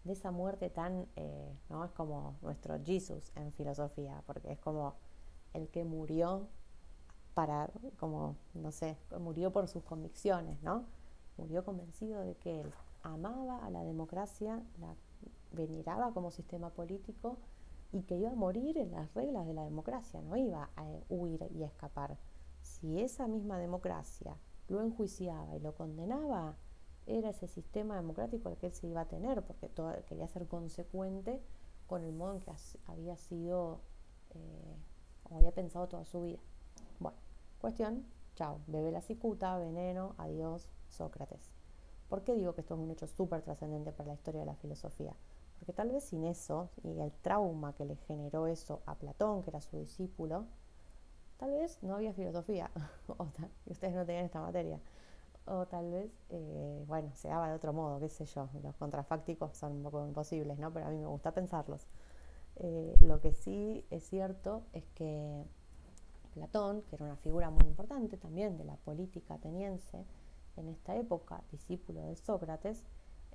de 0.04 0.13
esa 0.13 0.32
muerte 0.32 0.69
tan, 0.69 1.08
eh, 1.15 1.54
¿no? 1.69 1.84
Es 1.84 1.91
como 1.91 2.36
nuestro 2.41 2.80
Jesús 2.84 3.32
en 3.36 3.52
filosofía, 3.54 4.23
porque 4.26 4.52
es 4.52 4.60
como 4.60 4.95
el 5.54 5.67
que 5.69 5.84
murió 5.84 6.47
para, 7.34 7.69
como, 8.00 8.36
no 8.54 8.71
sé, 8.71 8.97
murió 9.19 9.52
por 9.52 9.67
sus 9.67 9.84
convicciones, 9.84 10.62
¿no? 10.63 10.86
Murió 11.38 11.63
convencido 11.65 12.21
de 12.21 12.36
que 12.36 12.62
él 12.62 12.73
amaba 13.04 13.63
a 13.65 13.69
la 13.69 13.84
democracia, 13.84 14.63
la 14.80 14.95
veneraba 15.52 16.13
como 16.13 16.32
sistema 16.32 16.69
político 16.69 17.38
y 17.91 18.02
que 18.04 18.15
iba 18.15 18.32
a 18.32 18.36
morir 18.36 18.78
en 18.78 18.91
las 18.91 19.13
reglas 19.13 19.45
de 19.45 19.54
la 19.54 19.63
democracia, 19.63 20.21
no 20.21 20.36
iba 20.36 20.69
a 20.76 20.86
huir 21.10 21.47
y 21.54 21.63
escapar. 21.63 22.17
Si 22.80 23.02
esa 23.02 23.28
misma 23.28 23.58
democracia 23.58 24.36
lo 24.68 24.82
enjuiciaba 24.82 25.56
y 25.56 25.60
lo 25.60 25.74
condenaba, 25.76 26.56
era 27.06 27.30
ese 27.30 27.48
sistema 27.48 27.96
democrático 27.96 28.50
al 28.50 28.58
que 28.58 28.68
él 28.68 28.74
se 28.74 28.88
iba 28.88 29.02
a 29.02 29.08
tener, 29.08 29.44
porque 29.44 29.70
quería 30.08 30.28
ser 30.28 30.48
consecuente 30.48 31.42
con 31.88 32.04
el 32.04 32.13
modo 32.13 32.34
en 32.34 32.40
que 32.42 32.52
había 32.86 33.18
sido, 33.18 33.82
eh, 34.32 34.76
o 35.30 35.38
había 35.38 35.52
pensado 35.52 35.88
toda 35.88 36.06
su 36.06 36.22
vida. 36.22 36.40
Bueno, 37.00 37.18
Cuestión, 37.60 38.06
chao, 38.36 38.60
bebe 38.68 38.92
la 38.92 39.02
cicuta, 39.02 39.58
veneno, 39.58 40.13
adiós, 40.20 40.70
Sócrates. 40.90 41.52
¿Por 42.08 42.24
qué 42.24 42.36
digo 42.36 42.54
que 42.54 42.62
esto 42.62 42.76
es 42.76 42.80
un 42.80 42.92
hecho 42.92 43.08
súper 43.08 43.42
trascendente 43.42 43.92
para 43.92 44.10
la 44.10 44.13
historia 44.13 44.42
de 44.42 44.46
la 44.46 44.56
filosofía? 44.56 45.16
Porque 45.58 45.74
tal 45.74 45.90
vez 45.90 46.04
sin 46.04 46.24
eso 46.24 46.70
y 46.84 47.00
el 47.00 47.12
trauma 47.12 47.74
que 47.74 47.86
le 47.86 47.96
generó 47.96 48.46
eso 48.46 48.84
a 48.86 48.94
Platón, 48.94 49.42
que 49.42 49.50
era 49.50 49.60
su 49.60 49.80
discípulo, 49.80 50.46
tal 51.38 51.52
vez 51.52 51.82
no 51.82 51.95
había 51.95 52.13
filosofía, 52.13 52.69
y 53.65 53.71
ustedes 53.71 53.95
no 53.95 54.06
tenían 54.06 54.26
esta 54.26 54.41
materia. 54.41 54.80
O 55.45 55.65
tal 55.65 55.89
vez, 55.91 56.12
eh, 56.30 56.84
bueno, 56.88 57.10
se 57.15 57.30
daba 57.30 57.47
de 57.47 57.56
otro 57.56 57.71
modo, 57.71 58.00
qué 58.02 58.10
sé 58.10 58.26
yo. 58.26 58.50
Los 58.63 58.76
contrafácticos 58.76 59.56
son 59.56 59.78
un 59.78 59.84
poco 59.84 60.06
imposibles, 60.06 60.60
¿no? 60.60 60.73
Pero 60.73 60.88
a 60.88 60.89
mí 60.89 60.97
me 60.97 61.08
gusta 61.08 61.32
pensarlos. 61.32 61.88
Eh, 62.58 62.97
lo 63.02 63.21
que 63.21 63.32
sí 63.32 63.86
es 63.89 64.04
cierto 64.04 64.63
es 64.73 64.84
que 64.95 65.45
Platón, 66.34 66.82
que 66.84 66.95
era 66.95 67.06
una 67.06 67.15
figura 67.15 67.50
muy 67.50 67.65
importante 67.65 68.17
también 68.17 68.58
de 68.58 68.65
la 68.65 68.76
política 68.76 69.36
ateniense 69.36 70.06
en 70.58 70.67
esta 70.67 70.95
época, 70.95 71.41
discípulo 71.52 72.02
de 72.02 72.15
Sócrates, 72.15 72.84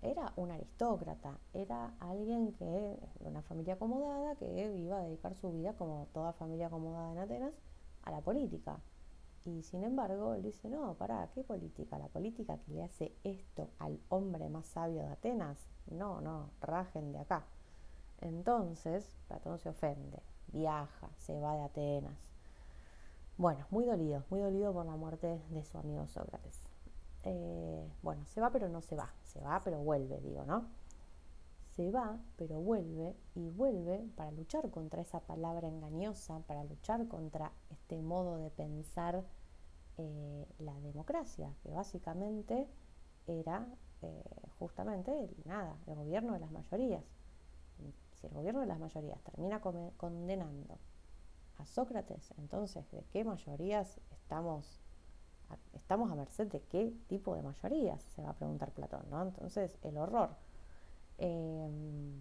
era 0.03 0.33
un 0.37 0.51
aristócrata, 0.51 1.39
era 1.55 1.95
alguien 2.01 2.53
que, 2.55 2.65
de 2.65 3.29
una 3.29 3.43
familia 3.43 3.75
acomodada, 3.75 4.35
que 4.35 4.47
iba 4.77 4.99
a 4.99 5.03
dedicar 5.05 5.35
su 5.37 5.53
vida, 5.53 5.75
como 5.75 6.09
toda 6.13 6.33
familia 6.33 6.67
acomodada 6.67 7.13
en 7.13 7.19
Atenas, 7.19 7.55
a 8.03 8.11
la 8.11 8.21
política. 8.21 8.81
Y 9.45 9.63
sin 9.63 9.83
embargo, 9.83 10.35
él 10.35 10.43
dice, 10.43 10.69
no, 10.69 10.95
pará, 10.95 11.29
¿qué 11.35 11.43
política? 11.43 11.99
¿La 11.99 12.09
política 12.09 12.59
que 12.59 12.73
le 12.73 12.85
hace 12.85 13.13
esto 13.25 13.71
al 13.79 13.99
hombre 14.09 14.49
más 14.49 14.67
sabio 14.67 15.03
de 15.03 15.09
Atenas? 15.09 15.59
No, 15.91 16.21
no, 16.21 16.51
rajen 16.61 17.13
de 17.13 17.19
acá. 17.19 17.45
Entonces, 18.21 19.17
Platón 19.27 19.59
se 19.59 19.69
ofende, 19.69 20.23
viaja, 20.53 21.11
se 21.19 21.41
va 21.41 21.57
de 21.57 21.63
Atenas, 21.63 22.33
bueno, 23.39 23.67
muy 23.71 23.85
dolido, 23.87 24.23
muy 24.31 24.41
dolido 24.41 24.73
por 24.73 24.85
la 24.87 24.95
muerte 24.95 25.41
de 25.51 25.65
su 25.65 25.79
amigo 25.79 26.07
Sócrates. 26.07 26.61
Eh, 27.25 27.91
bueno, 28.03 28.25
se 28.27 28.41
va 28.41 28.51
pero 28.51 28.69
no 28.69 28.83
se 28.83 28.95
va, 28.95 29.11
se 29.25 29.41
va 29.41 29.63
pero 29.65 29.79
vuelve, 29.79 30.21
digo, 30.21 30.45
¿no? 30.45 30.67
Se 31.77 31.91
va 31.91 32.19
pero 32.37 32.61
vuelve 32.61 33.17
y 33.35 33.49
vuelve 33.49 34.07
para 34.17 34.31
luchar 34.31 34.71
contra 34.71 35.03
esa 35.03 35.21
palabra 35.21 35.69
engañosa, 35.69 36.41
para 36.41 36.65
luchar 36.65 37.09
contra 37.09 37.53
este 37.71 38.01
modo 38.03 38.37
de 38.37 38.51
pensar 38.51 39.25
eh, 39.99 40.47
la 40.59 40.79
democracia, 40.81 41.55
que 41.63 41.71
básicamente 41.71 42.69
era 43.27 43.67
eh, 44.03 44.25
justamente 44.59 45.31
nada, 45.45 45.77
el 45.87 45.95
gobierno 45.95 46.35
de 46.35 46.41
las 46.41 46.51
mayorías. 46.51 47.05
Si 48.15 48.27
el 48.27 48.35
gobierno 48.35 48.61
de 48.61 48.67
las 48.67 48.79
mayorías 48.79 49.21
termina 49.23 49.61
condenando 49.61 50.79
a 51.59 51.67
Sócrates. 51.67 52.33
Entonces, 52.39 52.89
¿de 52.93 53.03
qué 53.13 53.25
mayorías 53.25 54.01
estamos 54.11 54.83
estamos 55.75 56.11
a 56.11 56.15
merced 56.15 56.49
de 56.49 56.61
qué 56.63 56.95
tipo 57.09 57.35
de 57.35 57.43
mayorías, 57.43 58.03
se 58.15 58.23
va 58.23 58.31
a 58.31 58.35
preguntar 58.35 58.73
Platón, 58.73 59.05
¿no? 59.11 59.23
Entonces, 59.23 59.79
el 59.83 59.97
horror. 59.99 60.31
Em, 61.25 62.21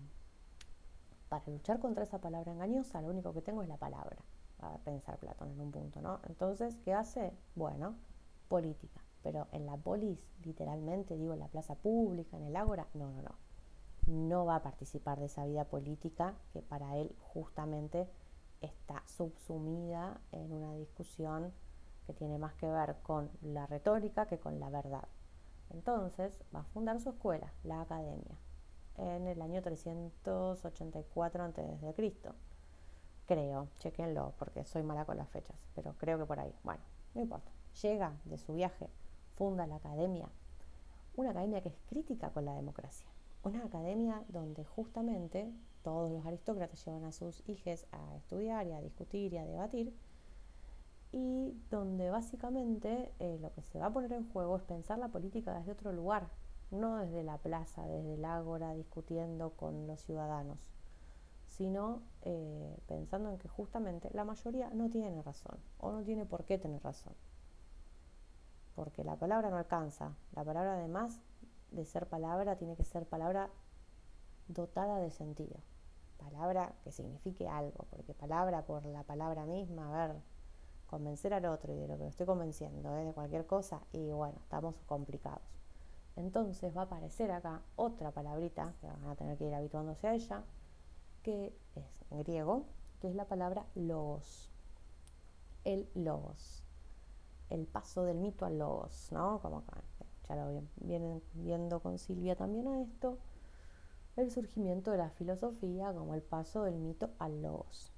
para 1.28 1.44
luchar 1.48 1.80
contra 1.80 2.04
esa 2.04 2.22
palabra 2.22 2.52
engañosa, 2.52 3.02
lo 3.02 3.08
único 3.08 3.34
que 3.34 3.42
tengo 3.42 3.64
es 3.64 3.68
la 3.68 3.78
palabra, 3.78 4.18
va 4.64 4.76
a 4.76 4.78
pensar 4.78 5.18
Platón 5.18 5.50
en 5.50 5.60
un 5.60 5.72
punto, 5.72 6.04
¿no? 6.04 6.20
Entonces, 6.30 6.78
¿qué 6.86 6.94
hace? 6.94 7.34
Bueno, 7.56 7.96
política. 8.48 9.02
Pero 9.24 9.48
en 9.54 9.66
la 9.66 9.76
polis, 9.76 10.24
literalmente, 10.46 11.18
digo, 11.18 11.34
en 11.34 11.40
la 11.40 11.48
plaza 11.48 11.74
pública, 11.74 12.38
en 12.38 12.44
el 12.44 12.56
ágora, 12.56 12.86
no, 12.94 13.10
no, 13.10 13.24
no. 13.24 13.36
No 14.06 14.46
va 14.46 14.58
a 14.58 14.62
participar 14.62 15.20
de 15.20 15.26
esa 15.26 15.46
vida 15.46 15.64
política 15.66 16.36
que 16.54 16.62
para 16.62 16.96
él 16.98 17.16
justamente 17.22 18.08
está 18.62 19.02
subsumida 19.08 20.22
en 20.32 20.54
una 20.54 20.76
discusión 20.76 21.52
que 22.06 22.14
tiene 22.14 22.38
más 22.38 22.54
que 22.54 22.70
ver 22.70 22.98
con 23.02 23.32
la 23.42 23.66
retórica 23.66 24.28
que 24.28 24.38
con 24.38 24.60
la 24.60 24.70
verdad. 24.70 25.08
Entonces 25.72 26.44
va 26.54 26.60
a 26.60 26.66
fundar 26.66 27.00
su 27.00 27.10
escuela, 27.10 27.52
la 27.64 27.82
academia, 27.82 28.38
en 28.98 29.28
el 29.28 29.42
año 29.42 29.62
384 29.62 31.44
a.C. 31.44 32.34
Creo, 33.26 33.68
chequenlo 33.80 34.34
porque 34.38 34.66
soy 34.66 34.84
mala 34.84 35.06
con 35.06 35.18
las 35.18 35.30
fechas, 35.30 35.56
pero 35.76 35.94
creo 35.98 36.18
que 36.18 36.26
por 36.26 36.40
ahí. 36.40 36.54
Bueno, 36.64 36.82
no 37.14 37.22
importa. 37.22 37.52
Llega 37.82 38.14
de 38.26 38.38
su 38.38 38.54
viaje, 38.54 38.90
funda 39.36 39.68
la 39.68 39.78
academia, 39.78 40.28
una 41.16 41.32
academia 41.32 41.62
que 41.62 41.70
es 41.70 41.78
crítica 41.88 42.32
con 42.32 42.46
la 42.46 42.54
democracia. 42.56 43.08
Una 43.44 43.64
academia 43.64 44.24
donde 44.28 44.66
justamente 44.66 45.52
todos 45.84 46.12
los 46.12 46.26
aristócratas 46.26 46.86
llevan 46.86 47.06
a 47.06 47.12
sus 47.12 47.42
hijos 47.48 47.88
a 47.92 48.16
estudiar 48.18 48.68
y 48.68 48.74
a 48.74 48.82
discutir 48.82 49.34
y 49.34 49.38
a 49.38 49.46
debatir 49.46 49.94
y 51.12 51.54
donde 51.70 52.10
básicamente 52.10 53.12
eh, 53.20 53.38
lo 53.42 53.52
que 53.54 53.62
se 53.62 53.80
va 53.80 53.88
a 53.88 53.94
poner 53.94 54.14
en 54.14 54.30
juego 54.32 54.56
es 54.56 54.64
pensar 54.64 54.98
la 54.98 55.10
política 55.10 55.58
desde 55.58 55.74
otro 55.74 55.92
lugar, 55.92 56.30
no 56.72 56.98
desde 56.98 57.24
la 57.24 57.38
plaza, 57.38 57.86
desde 57.86 58.16
el 58.16 58.26
ágora, 58.26 58.74
discutiendo 58.74 59.52
con 59.52 59.88
los 59.88 60.02
ciudadanos, 60.02 60.58
sino 61.46 62.02
eh, 62.22 62.78
pensando 62.88 63.30
en 63.30 63.38
que 63.38 63.50
justamente 63.50 64.10
la 64.14 64.24
mayoría 64.24 64.70
no 64.72 64.90
tiene 64.90 65.22
razón 65.22 65.60
o 65.78 65.92
no 65.92 66.02
tiene 66.04 66.26
por 66.26 66.46
qué 66.46 66.58
tener 66.58 66.82
razón, 66.82 67.14
porque 68.76 69.04
la 69.04 69.18
palabra 69.18 69.50
no 69.50 69.58
alcanza, 69.58 70.16
la 70.34 70.44
palabra 70.44 70.76
además 70.76 71.20
de 71.72 71.86
ser 71.86 72.08
palabra 72.08 72.56
tiene 72.56 72.76
que 72.76 72.84
ser 72.84 73.06
palabra 73.06 73.50
dotada 74.48 74.98
de 75.00 75.12
sentido, 75.12 75.58
palabra 76.18 76.74
que 76.84 76.92
signifique 76.92 77.48
algo, 77.48 77.86
porque 77.90 78.14
palabra 78.14 78.66
por 78.66 78.86
la 78.86 79.04
palabra 79.04 79.46
misma, 79.46 79.88
a 79.90 80.08
ver, 80.08 80.22
convencer 80.88 81.34
al 81.34 81.46
otro 81.46 81.74
y 81.74 81.78
de 81.78 81.88
lo 81.88 81.98
que 81.98 82.04
lo 82.04 82.10
estoy 82.10 82.26
convenciendo, 82.26 82.96
¿eh? 82.98 83.06
de 83.06 83.14
cualquier 83.14 83.46
cosa, 83.46 83.82
y 83.92 84.12
bueno, 84.12 84.38
estamos 84.42 84.76
complicados. 84.86 85.61
Entonces 86.22 86.76
va 86.76 86.82
a 86.82 86.86
aparecer 86.86 87.32
acá 87.32 87.62
otra 87.76 88.12
palabrita, 88.12 88.74
que 88.80 88.88
van 88.88 89.08
a 89.08 89.16
tener 89.16 89.38
que 89.38 89.48
ir 89.48 89.54
habituándose 89.54 90.08
a 90.08 90.14
ella, 90.14 90.44
que 91.24 91.54
es 91.76 92.06
en 92.12 92.20
griego, 92.20 92.66
que 93.02 93.10
es 93.10 93.16
la 93.16 93.26
palabra 93.26 93.66
logos. 93.76 94.50
El 95.64 95.90
logos. 95.96 96.64
El 97.50 97.66
paso 97.66 98.04
del 98.04 98.18
mito 98.18 98.46
al 98.46 98.60
logos, 98.60 99.10
¿no? 99.12 99.40
Como 99.42 99.64
ya 100.30 100.36
lo 100.36 100.64
vienen 100.78 101.22
viendo 101.34 101.82
con 101.82 101.98
Silvia 101.98 102.36
también 102.36 102.68
a 102.68 102.82
esto. 102.82 103.18
El 104.16 104.30
surgimiento 104.32 104.92
de 104.92 104.98
la 105.00 105.10
filosofía 105.10 105.92
como 105.94 106.14
el 106.14 106.22
paso 106.22 106.64
del 106.64 106.76
mito 106.76 107.10
al 107.18 107.42
logos. 107.42 107.92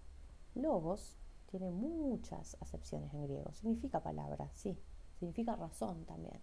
Logos 0.55 1.17
tiene 1.47 1.69
muchas 1.69 2.57
acepciones 2.61 3.13
en 3.13 3.23
griego. 3.23 3.53
Significa 3.53 4.01
palabra, 4.01 4.49
sí. 4.53 4.77
Significa 5.19 5.55
razón 5.55 6.05
también. 6.05 6.39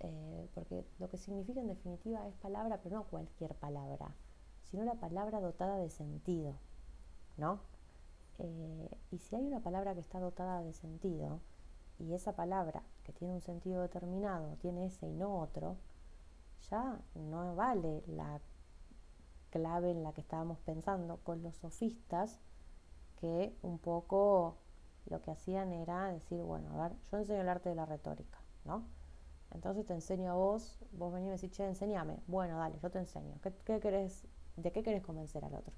Eh, 0.00 0.48
porque 0.54 0.84
lo 0.98 1.08
que 1.08 1.16
significa 1.16 1.60
en 1.60 1.68
definitiva 1.68 2.26
es 2.26 2.34
palabra, 2.36 2.80
pero 2.82 2.96
no 2.96 3.04
cualquier 3.04 3.54
palabra, 3.54 4.14
sino 4.64 4.84
la 4.84 4.94
palabra 4.94 5.40
dotada 5.40 5.76
de 5.78 5.88
sentido, 5.88 6.56
¿no? 7.36 7.60
Eh, 8.38 8.90
y 9.12 9.18
si 9.18 9.36
hay 9.36 9.46
una 9.46 9.60
palabra 9.60 9.94
que 9.94 10.00
está 10.00 10.18
dotada 10.18 10.62
de 10.62 10.72
sentido, 10.72 11.40
y 11.98 12.12
esa 12.14 12.34
palabra 12.34 12.82
que 13.04 13.12
tiene 13.12 13.34
un 13.34 13.40
sentido 13.40 13.82
determinado 13.82 14.56
tiene 14.56 14.86
ese 14.86 15.06
y 15.06 15.14
no 15.14 15.40
otro, 15.40 15.76
ya 16.70 17.00
no 17.14 17.54
vale 17.54 18.02
la 18.08 18.40
clave 19.50 19.90
en 19.90 20.02
la 20.02 20.12
que 20.12 20.20
estábamos 20.20 20.58
pensando 20.60 21.18
con 21.18 21.42
los 21.42 21.54
sofistas 21.56 22.40
que 23.20 23.56
un 23.62 23.78
poco 23.78 24.56
lo 25.06 25.20
que 25.22 25.30
hacían 25.30 25.72
era 25.72 26.08
decir, 26.08 26.42
bueno, 26.42 26.70
a 26.72 26.88
ver, 26.88 26.98
yo 27.10 27.18
enseño 27.18 27.42
el 27.42 27.48
arte 27.48 27.68
de 27.68 27.74
la 27.74 27.86
retórica, 27.86 28.38
¿no? 28.64 28.84
Entonces 29.54 29.86
te 29.86 29.94
enseño 29.94 30.32
a 30.32 30.34
vos, 30.34 30.78
vos 30.92 31.12
venís 31.12 31.26
y 31.26 31.30
me 31.30 31.36
decís, 31.36 31.50
che, 31.52 31.66
enséñame. 31.66 32.18
Bueno, 32.26 32.58
dale, 32.58 32.78
yo 32.82 32.90
te 32.90 32.98
enseño. 32.98 33.38
¿Qué, 33.42 33.52
qué 33.64 33.80
querés, 33.80 34.26
¿De 34.56 34.72
qué 34.72 34.82
querés 34.82 35.02
convencer 35.02 35.44
al 35.44 35.54
otro? 35.54 35.72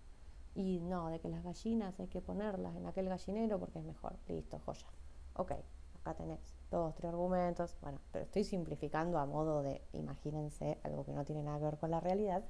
Y 0.55 0.81
no, 0.81 1.09
de 1.11 1.21
que 1.21 1.29
las 1.29 1.45
gallinas 1.45 1.99
hay 2.01 2.09
que 2.09 2.21
ponerlas 2.21 2.75
en 2.77 2.87
aquel 2.87 3.09
gallinero 3.09 3.59
porque 3.61 3.79
es 3.79 3.85
mejor. 3.85 4.17
Listo, 4.29 4.59
joya. 4.65 4.87
Ok, 5.35 5.53
acá 6.01 6.15
tenés 6.15 6.57
dos, 6.71 6.95
tres 6.95 7.11
argumentos. 7.11 7.77
Bueno, 7.83 8.01
pero 8.12 8.25
estoy 8.25 8.45
simplificando 8.45 9.19
a 9.19 9.27
modo 9.27 9.62
de, 9.62 9.83
imagínense, 9.93 10.79
algo 10.83 11.05
que 11.05 11.12
no 11.12 11.25
tiene 11.25 11.43
nada 11.43 11.59
que 11.59 11.65
ver 11.67 11.79
con 11.79 11.91
la 11.91 12.01
realidad. 12.01 12.43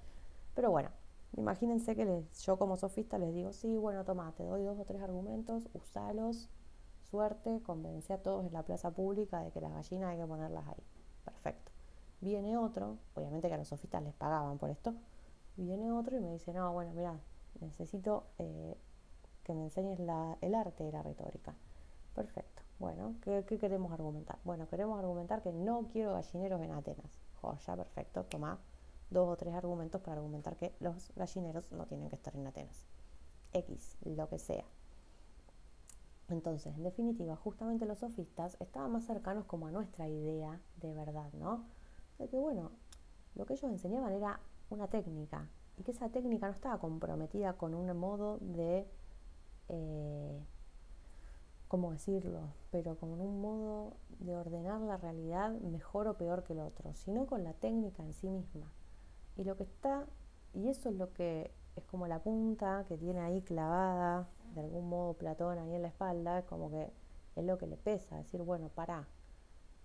Pero 0.55 0.71
bueno, 0.71 0.91
Imagínense 1.37 1.95
que 1.95 2.05
les, 2.05 2.43
yo 2.47 2.57
como 2.59 2.77
sofista 2.77 3.19
les 3.19 3.35
digo, 3.35 3.53
sí, 3.53 3.77
bueno, 3.77 4.05
toma, 4.05 4.33
te 4.37 4.45
doy 4.45 4.63
dos 4.65 4.79
o 4.79 4.85
tres 4.85 5.03
argumentos, 5.03 5.69
usalos, 5.75 6.49
suerte, 7.11 7.61
convence 7.63 8.13
a 8.13 8.23
todos 8.23 8.47
en 8.47 8.53
la 8.55 8.63
plaza 8.63 8.91
pública 8.91 9.41
de 9.43 9.51
que 9.51 9.61
las 9.61 9.73
gallinas 9.73 10.11
hay 10.13 10.19
que 10.19 10.27
ponerlas 10.27 10.67
ahí. 10.67 10.83
Perfecto. 11.27 11.73
Viene 12.23 12.57
otro, 12.57 12.97
obviamente 13.15 13.49
que 13.49 13.55
a 13.55 13.59
los 13.59 13.69
sofistas 13.69 14.03
les 14.03 14.15
pagaban 14.15 14.57
por 14.57 14.71
esto, 14.71 14.95
viene 15.57 15.93
otro 15.93 16.17
y 16.17 16.21
me 16.21 16.33
dice, 16.33 16.53
no, 16.55 16.73
bueno, 16.73 16.93
mira, 16.95 17.19
necesito 17.61 18.25
eh, 18.39 18.75
que 19.45 19.55
me 19.55 19.65
enseñes 19.65 19.99
el 20.01 20.55
arte 20.55 20.85
de 20.85 20.93
la 20.93 21.03
retórica. 21.03 21.55
Perfecto. 22.15 22.63
Bueno, 22.79 23.17
¿qué, 23.23 23.45
¿qué, 23.47 23.59
queremos 23.59 23.93
argumentar? 23.93 24.39
Bueno, 24.45 24.69
queremos 24.69 24.99
argumentar 24.99 25.43
que 25.43 25.53
no 25.53 25.89
quiero 25.89 26.15
gallineros 26.15 26.63
en 26.63 26.73
Atenas. 26.73 27.21
Joya, 27.41 27.77
perfecto, 27.77 28.25
toma 28.25 28.59
dos 29.11 29.29
o 29.29 29.37
tres 29.37 29.55
argumentos 29.55 30.01
para 30.01 30.17
argumentar 30.17 30.57
que 30.57 30.75
los 30.81 31.13
gallineros 31.17 31.73
no 31.73 31.87
tienen 31.87 32.09
que 32.09 32.17
estar 32.17 32.35
en 32.37 32.47
Atenas. 32.47 32.87
X, 33.53 33.97
lo 34.05 34.29
que 34.29 34.39
sea. 34.39 34.65
Entonces, 36.29 36.75
en 36.75 36.83
definitiva, 36.83 37.37
justamente 37.37 37.87
los 37.87 37.99
sofistas 37.99 38.57
estaban 38.61 38.91
más 38.93 39.05
cercanos 39.05 39.45
como 39.45 39.69
a 39.69 39.71
nuestra 39.71 40.09
idea 40.09 40.61
de 40.81 40.93
verdad, 40.93 41.33
¿no? 41.35 41.65
De 42.19 42.29
que, 42.29 42.39
bueno, 42.39 42.73
lo 43.37 43.47
que 43.47 43.55
ellos 43.55 43.71
enseñaban 43.71 44.13
era 44.13 44.41
una 44.71 44.89
técnica 44.89 45.49
y 45.77 45.83
que 45.83 45.93
esa 45.93 46.09
técnica 46.09 46.47
no 46.47 46.55
estaba 46.55 46.79
comprometida 46.79 47.53
con 47.53 47.75
un 47.75 47.97
modo 47.97 48.39
de, 48.41 48.89
eh, 49.69 50.43
¿cómo 51.69 51.93
decirlo? 51.93 52.41
Pero 52.71 52.97
con 52.97 53.21
un 53.21 53.41
modo 53.41 53.93
de 54.19 54.37
ordenar 54.37 54.81
la 54.81 54.97
realidad 54.97 55.53
mejor 55.61 56.09
o 56.09 56.17
peor 56.17 56.43
que 56.43 56.55
el 56.55 56.61
otro, 56.61 56.93
sino 56.95 57.27
con 57.27 57.45
la 57.45 57.53
técnica 57.53 58.03
en 58.03 58.15
sí 58.15 58.29
misma. 58.29 58.73
Y 59.37 59.45
lo 59.45 59.57
que 59.57 59.65
está, 59.65 60.07
y 60.55 60.69
eso 60.69 60.89
es 60.89 60.97
lo 60.97 61.13
que 61.13 61.53
es 61.77 61.85
como 61.85 62.09
la 62.09 62.21
punta 62.21 62.85
que 62.89 62.97
tiene 62.97 63.21
ahí 63.21 63.43
clavada, 63.43 64.29
de 64.57 64.63
algún 64.63 64.89
modo 64.89 65.15
Platón 65.15 65.59
ahí 65.59 65.75
en 65.75 65.83
la 65.83 65.89
espalda, 65.89 66.39
es 66.39 66.45
como 66.47 66.71
que 66.71 66.91
es 67.37 67.45
lo 67.45 67.59
que 67.59 67.67
le 67.67 67.77
pesa, 67.77 68.17
decir, 68.17 68.43
bueno, 68.43 68.69
para 68.71 69.07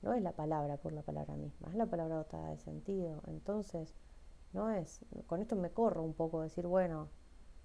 no 0.02 0.14
es 0.14 0.22
la 0.24 0.32
palabra 0.32 0.78
por 0.78 0.94
la 0.94 1.04
palabra 1.04 1.36
misma, 1.36 1.70
es 1.70 1.76
la 1.76 1.86
palabra 1.86 2.16
dotada 2.16 2.50
de 2.50 2.58
sentido. 2.58 3.22
Entonces, 3.28 3.94
no 4.54 4.72
es, 4.72 5.06
con 5.28 5.42
esto 5.42 5.56
me 5.56 5.70
corro 5.70 6.02
un 6.02 6.14
poco, 6.14 6.42
decir, 6.42 6.66
bueno, 6.66 7.10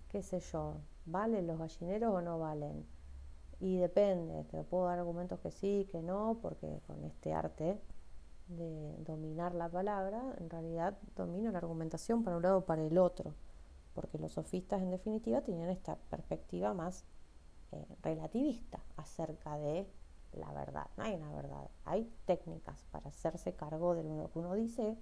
qué 0.09 0.23
sé 0.23 0.40
yo, 0.40 0.81
¿valen 1.07 1.47
los 1.47 1.59
gallineros 1.59 2.14
o 2.14 2.21
no 2.21 2.38
valen? 2.38 2.85
Y 3.59 3.79
depende, 3.79 4.45
te 4.45 4.62
puedo 4.64 4.87
dar 4.87 4.99
argumentos 4.99 5.40
que 5.40 5.51
sí, 5.51 5.88
que 5.90 6.03
no, 6.03 6.38
porque 6.42 6.81
con 6.87 7.05
este 7.05 7.33
arte 7.33 7.81
de 8.49 8.95
dominar 8.99 9.55
la 9.55 9.69
palabra, 9.69 10.35
en 10.38 10.51
realidad 10.51 10.99
domina 11.16 11.51
la 11.51 11.59
argumentación 11.59 12.23
para 12.23 12.37
un 12.37 12.42
lado 12.42 12.59
o 12.59 12.64
para 12.66 12.83
el 12.83 12.99
otro, 12.99 13.35
porque 13.97 14.19
los 14.19 14.33
sofistas 14.33 14.81
en 14.81 14.91
definitiva 14.91 15.41
tenían 15.41 15.71
esta 15.71 15.97
perspectiva 15.97 16.73
más 16.75 17.05
eh, 17.73 17.85
relativista 18.03 18.79
acerca 18.97 19.59
de 19.59 19.89
la 20.35 20.53
verdad. 20.53 20.87
No 20.97 21.03
hay 21.03 21.15
una 21.15 21.33
verdad, 21.33 21.69
hay 21.85 22.09
técnicas 22.27 22.85
para 22.93 23.09
hacerse 23.09 23.55
cargo 23.55 23.97
de 23.97 24.05
lo 24.05 24.31
que 24.31 24.39
uno 24.39 24.55
dice 24.55 24.97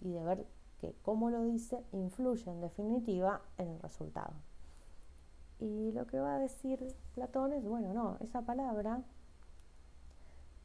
y 0.00 0.12
de 0.12 0.22
ver 0.24 0.46
que 0.78 0.94
cómo 1.02 1.30
lo 1.30 1.42
dice 1.44 1.82
influye 1.92 2.50
en 2.50 2.60
definitiva 2.60 3.40
en 3.56 3.68
el 3.68 3.80
resultado. 3.80 4.34
Y 5.58 5.92
lo 5.92 6.06
que 6.06 6.20
va 6.20 6.36
a 6.36 6.38
decir 6.38 6.94
Platón 7.14 7.54
es, 7.54 7.64
bueno, 7.64 7.94
no, 7.94 8.18
esa 8.20 8.42
palabra 8.42 9.02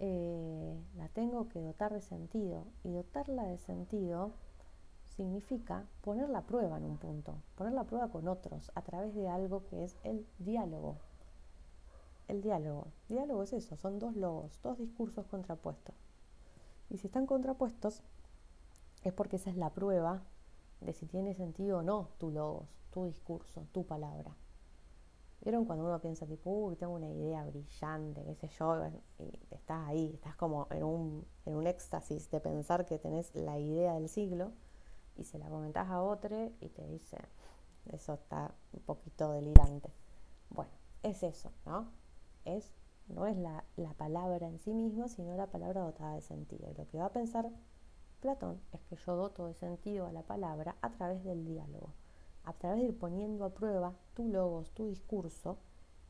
eh, 0.03 0.83
la 0.97 1.07
tengo 1.09 1.47
que 1.47 1.61
dotar 1.61 1.93
de 1.93 2.01
sentido. 2.01 2.65
Y 2.83 2.91
dotarla 2.91 3.43
de 3.43 3.59
sentido 3.59 4.33
significa 5.15 5.85
poner 6.01 6.29
la 6.29 6.41
prueba 6.41 6.77
en 6.77 6.85
un 6.85 6.97
punto, 6.97 7.35
poner 7.55 7.73
la 7.73 7.83
prueba 7.83 8.09
con 8.09 8.27
otros 8.27 8.71
a 8.75 8.81
través 8.81 9.13
de 9.13 9.27
algo 9.27 9.65
que 9.65 9.83
es 9.83 9.97
el 10.03 10.25
diálogo. 10.39 10.97
el 12.27 12.41
diálogo. 12.41 12.87
Diálogo 13.09 13.43
es 13.43 13.51
eso, 13.51 13.75
son 13.75 13.99
dos 13.99 14.15
logos, 14.15 14.57
dos 14.63 14.77
discursos 14.77 15.27
contrapuestos. 15.27 15.95
Y 16.89 16.97
si 16.97 17.07
están 17.07 17.25
contrapuestos, 17.25 18.01
es 19.03 19.11
porque 19.13 19.35
esa 19.35 19.49
es 19.49 19.57
la 19.57 19.71
prueba 19.71 20.21
de 20.79 20.93
si 20.93 21.05
tiene 21.05 21.33
sentido 21.33 21.79
o 21.79 21.83
no 21.83 22.09
tu 22.17 22.31
logos, 22.31 22.69
tu 22.91 23.05
discurso, 23.05 23.67
tu 23.73 23.85
palabra. 23.85 24.35
¿Vieron 25.41 25.65
cuando 25.65 25.85
uno 25.85 25.99
piensa 25.99 26.25
tipo, 26.25 26.51
uy, 26.51 26.75
tengo 26.75 26.93
una 26.93 27.09
idea 27.09 27.43
brillante, 27.43 28.23
qué 28.23 28.35
sé 28.35 28.47
yo, 28.47 28.77
y 29.19 29.39
estás 29.49 29.87
ahí, 29.87 30.11
estás 30.13 30.35
como 30.35 30.67
en 30.69 30.83
un, 30.83 31.25
en 31.45 31.55
un 31.55 31.67
éxtasis 31.67 32.29
de 32.29 32.39
pensar 32.39 32.85
que 32.85 32.99
tenés 32.99 33.33
la 33.35 33.57
idea 33.57 33.95
del 33.95 34.07
siglo 34.07 34.51
y 35.21 35.23
se 35.23 35.39
la 35.39 35.49
comentás 35.49 35.89
a 35.89 36.01
otro 36.01 36.51
y 36.59 36.69
te 36.69 36.85
dice, 36.87 37.17
eso 37.91 38.13
está 38.13 38.53
un 38.73 38.81
poquito 38.81 39.31
delirante. 39.31 39.89
Bueno, 40.49 40.71
es 41.03 41.23
eso, 41.23 41.51
¿no? 41.65 41.91
Es, 42.45 42.73
no 43.07 43.25
es 43.27 43.37
la, 43.37 43.63
la 43.77 43.93
palabra 43.93 44.47
en 44.47 44.59
sí 44.59 44.73
misma, 44.73 45.07
sino 45.07 45.35
la 45.35 45.47
palabra 45.47 45.81
dotada 45.81 46.15
de 46.15 46.21
sentido. 46.21 46.69
Y 46.69 46.73
lo 46.73 46.87
que 46.87 46.97
va 46.97 47.05
a 47.05 47.13
pensar 47.13 47.49
Platón 48.19 48.59
es 48.73 48.81
que 48.83 48.95
yo 48.95 49.15
doto 49.15 49.47
de 49.47 49.53
sentido 49.53 50.05
a 50.05 50.11
la 50.11 50.23
palabra 50.23 50.75
a 50.81 50.91
través 50.91 51.23
del 51.23 51.45
diálogo 51.45 51.93
a 52.43 52.53
través 52.53 52.79
de 52.79 52.87
ir 52.87 52.97
poniendo 52.97 53.45
a 53.45 53.53
prueba 53.53 53.93
tu 54.13 54.27
logos, 54.27 54.71
tu 54.71 54.87
discurso 54.87 55.57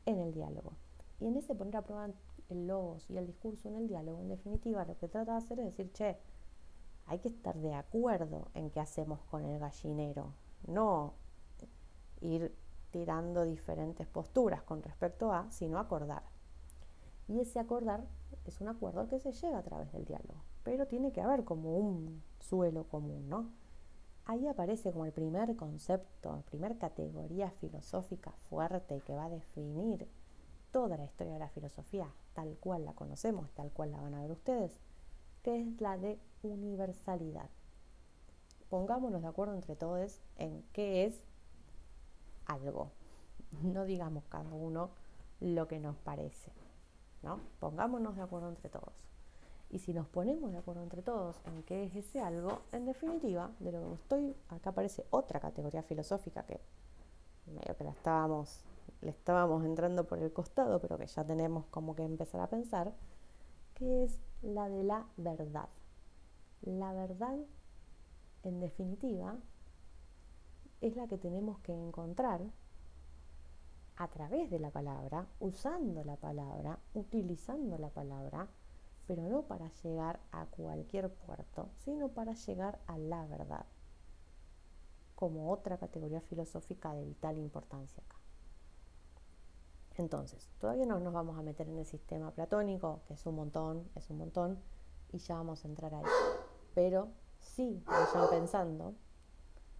en 0.06 0.18
el 0.18 0.32
diálogo. 0.32 0.72
Y 1.20 1.26
en 1.26 1.36
ese 1.36 1.54
poner 1.54 1.76
a 1.76 1.82
prueba 1.82 2.08
el 2.48 2.66
logos 2.66 3.08
y 3.08 3.16
el 3.16 3.26
discurso 3.26 3.68
en 3.68 3.76
el 3.76 3.88
diálogo, 3.88 4.20
en 4.20 4.28
definitiva, 4.28 4.84
lo 4.84 4.98
que 4.98 5.08
trata 5.08 5.32
de 5.32 5.38
hacer 5.38 5.60
es 5.60 5.66
decir, 5.66 5.92
che, 5.92 6.18
hay 7.12 7.18
que 7.18 7.28
estar 7.28 7.54
de 7.58 7.74
acuerdo 7.74 8.48
en 8.54 8.70
qué 8.70 8.80
hacemos 8.80 9.20
con 9.30 9.44
el 9.44 9.58
gallinero, 9.58 10.32
no 10.66 11.12
ir 12.22 12.56
tirando 12.90 13.44
diferentes 13.44 14.06
posturas 14.06 14.62
con 14.62 14.82
respecto 14.82 15.30
a, 15.30 15.50
sino 15.50 15.78
acordar. 15.78 16.22
Y 17.28 17.40
ese 17.40 17.58
acordar 17.58 18.06
es 18.46 18.62
un 18.62 18.68
acuerdo 18.68 19.08
que 19.08 19.18
se 19.18 19.32
llega 19.32 19.58
a 19.58 19.62
través 19.62 19.92
del 19.92 20.06
diálogo, 20.06 20.42
pero 20.62 20.86
tiene 20.86 21.12
que 21.12 21.20
haber 21.20 21.44
como 21.44 21.76
un 21.76 22.22
suelo 22.38 22.84
común, 22.84 23.28
¿no? 23.28 23.50
ahí 24.24 24.46
aparece 24.46 24.90
como 24.90 25.04
el 25.04 25.12
primer 25.12 25.54
concepto, 25.56 26.34
la 26.34 26.42
primera 26.42 26.78
categoría 26.78 27.50
filosófica 27.50 28.30
fuerte 28.48 29.02
que 29.04 29.14
va 29.14 29.26
a 29.26 29.30
definir 29.30 30.08
toda 30.70 30.96
la 30.96 31.04
historia 31.04 31.34
de 31.34 31.40
la 31.40 31.50
filosofía, 31.50 32.08
tal 32.32 32.56
cual 32.58 32.86
la 32.86 32.94
conocemos, 32.94 33.50
tal 33.52 33.70
cual 33.72 33.90
la 33.90 34.00
van 34.00 34.14
a 34.14 34.22
ver 34.22 34.30
ustedes, 34.30 34.80
que 35.42 35.60
es 35.60 35.80
la 35.80 35.98
de 35.98 36.18
universalidad. 36.42 37.48
Pongámonos 38.68 39.22
de 39.22 39.28
acuerdo 39.28 39.54
entre 39.54 39.76
todos 39.76 40.20
en 40.36 40.62
qué 40.72 41.04
es 41.04 41.22
algo. 42.46 42.90
No 43.62 43.84
digamos 43.84 44.24
cada 44.30 44.50
uno 44.52 44.90
lo 45.40 45.68
que 45.68 45.78
nos 45.78 45.96
parece, 45.98 46.52
¿no? 47.22 47.40
Pongámonos 47.60 48.16
de 48.16 48.22
acuerdo 48.22 48.48
entre 48.48 48.70
todos. 48.70 48.94
Y 49.70 49.78
si 49.78 49.92
nos 49.92 50.06
ponemos 50.06 50.52
de 50.52 50.58
acuerdo 50.58 50.82
entre 50.82 51.02
todos 51.02 51.40
en 51.46 51.62
qué 51.62 51.84
es 51.84 51.96
ese 51.96 52.20
algo, 52.20 52.60
en 52.72 52.84
definitiva, 52.84 53.50
de 53.58 53.72
lo 53.72 53.88
que 53.88 53.94
estoy, 53.94 54.36
acá 54.48 54.70
aparece 54.70 55.06
otra 55.10 55.40
categoría 55.40 55.82
filosófica 55.82 56.44
que 56.44 56.60
medio 57.46 57.76
que 57.76 57.84
la 57.84 57.90
estábamos, 57.90 58.64
le 59.00 59.10
estábamos 59.10 59.64
entrando 59.64 60.04
por 60.04 60.18
el 60.18 60.32
costado, 60.32 60.80
pero 60.80 60.98
que 60.98 61.06
ya 61.06 61.24
tenemos 61.24 61.64
como 61.66 61.96
que 61.96 62.04
empezar 62.04 62.40
a 62.40 62.48
pensar, 62.48 62.92
que 63.74 64.04
es 64.04 64.20
la 64.42 64.68
de 64.68 64.84
la 64.84 65.06
verdad. 65.16 65.68
La 66.62 66.92
verdad, 66.92 67.38
en 68.44 68.60
definitiva, 68.60 69.36
es 70.80 70.96
la 70.96 71.06
que 71.08 71.18
tenemos 71.18 71.58
que 71.60 71.72
encontrar 71.72 72.40
a 73.96 74.08
través 74.08 74.50
de 74.50 74.58
la 74.58 74.70
palabra, 74.70 75.26
usando 75.40 76.04
la 76.04 76.16
palabra, 76.16 76.78
utilizando 76.94 77.78
la 77.78 77.90
palabra, 77.90 78.48
pero 79.06 79.22
no 79.22 79.42
para 79.42 79.68
llegar 79.82 80.20
a 80.30 80.46
cualquier 80.46 81.12
puerto, 81.12 81.68
sino 81.78 82.08
para 82.08 82.34
llegar 82.34 82.80
a 82.86 82.96
la 82.98 83.26
verdad, 83.26 83.66
como 85.14 85.50
otra 85.50 85.78
categoría 85.78 86.20
filosófica 86.20 86.94
de 86.94 87.04
vital 87.04 87.38
importancia 87.38 88.02
acá. 88.04 88.16
Entonces, 89.96 90.48
todavía 90.58 90.86
no 90.86 90.98
nos 91.00 91.12
vamos 91.12 91.38
a 91.38 91.42
meter 91.42 91.68
en 91.68 91.78
el 91.78 91.86
sistema 91.86 92.30
platónico, 92.30 93.02
que 93.06 93.14
es 93.14 93.26
un 93.26 93.34
montón, 93.34 93.88
es 93.94 94.08
un 94.10 94.18
montón, 94.18 94.58
y 95.12 95.18
ya 95.18 95.34
vamos 95.34 95.64
a 95.64 95.68
entrar 95.68 95.94
ahí. 95.94 96.04
Pero 96.74 97.08
sí 97.40 97.82
vayan 97.86 98.30
pensando 98.30 98.94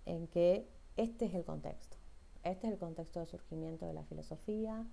en 0.04 0.26
que 0.28 0.68
este 0.96 1.26
es 1.26 1.34
el 1.34 1.44
contexto. 1.44 1.96
Este 2.42 2.66
es 2.66 2.72
el 2.72 2.78
contexto 2.78 3.20
de 3.20 3.26
surgimiento 3.26 3.86
de 3.86 3.94
la 3.94 4.04
filosofía. 4.04 4.86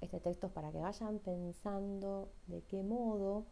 Este 0.00 0.20
texto 0.20 0.48
es 0.48 0.52
para 0.52 0.72
que 0.72 0.78
vayan 0.78 1.18
pensando 1.20 2.30
de 2.46 2.62
qué 2.62 2.82
modo 2.82 3.46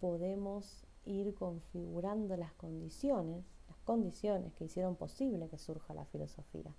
podemos 0.00 0.86
ir 1.04 1.34
configurando 1.34 2.36
las 2.36 2.52
condiciones, 2.52 3.44
las 3.68 3.78
condiciones 3.78 4.52
que 4.54 4.64
hicieron 4.64 4.96
posible 4.96 5.48
que 5.48 5.58
surja 5.58 5.94
la 5.94 6.04
filosofía. 6.06 6.74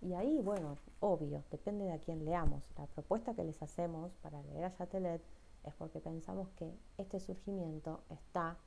Y 0.00 0.12
ahí, 0.12 0.40
bueno, 0.42 0.76
obvio, 1.00 1.42
depende 1.50 1.84
de 1.86 1.92
a 1.92 1.98
quién 1.98 2.24
leamos. 2.24 2.64
La 2.76 2.86
propuesta 2.86 3.34
que 3.34 3.44
les 3.44 3.62
hacemos 3.62 4.12
para 4.16 4.42
leer 4.42 4.64
a 4.64 4.72
Chatelet 4.72 5.22
es 5.64 5.74
porque 5.74 6.00
pensamos 6.00 6.48
que 6.50 6.72
este 6.98 7.18
surgimiento 7.18 8.00
está 8.10 8.58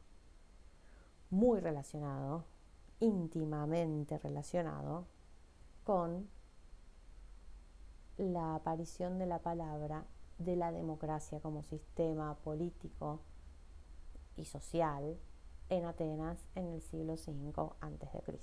muy 1.30 1.60
relacionado, 1.60 2.46
íntimamente 3.00 4.18
relacionado 4.18 5.06
con 5.84 6.28
la 8.18 8.56
aparición 8.56 9.18
de 9.18 9.26
la 9.26 9.40
palabra 9.40 10.06
de 10.38 10.56
la 10.56 10.72
democracia 10.72 11.40
como 11.40 11.64
sistema 11.64 12.36
político 12.36 13.20
y 14.38 14.46
social 14.46 15.18
en 15.70 15.86
Atenas 15.86 16.40
en 16.56 16.68
el 16.68 16.82
siglo 16.82 17.14
V 17.14 17.54
a.C. 17.82 18.40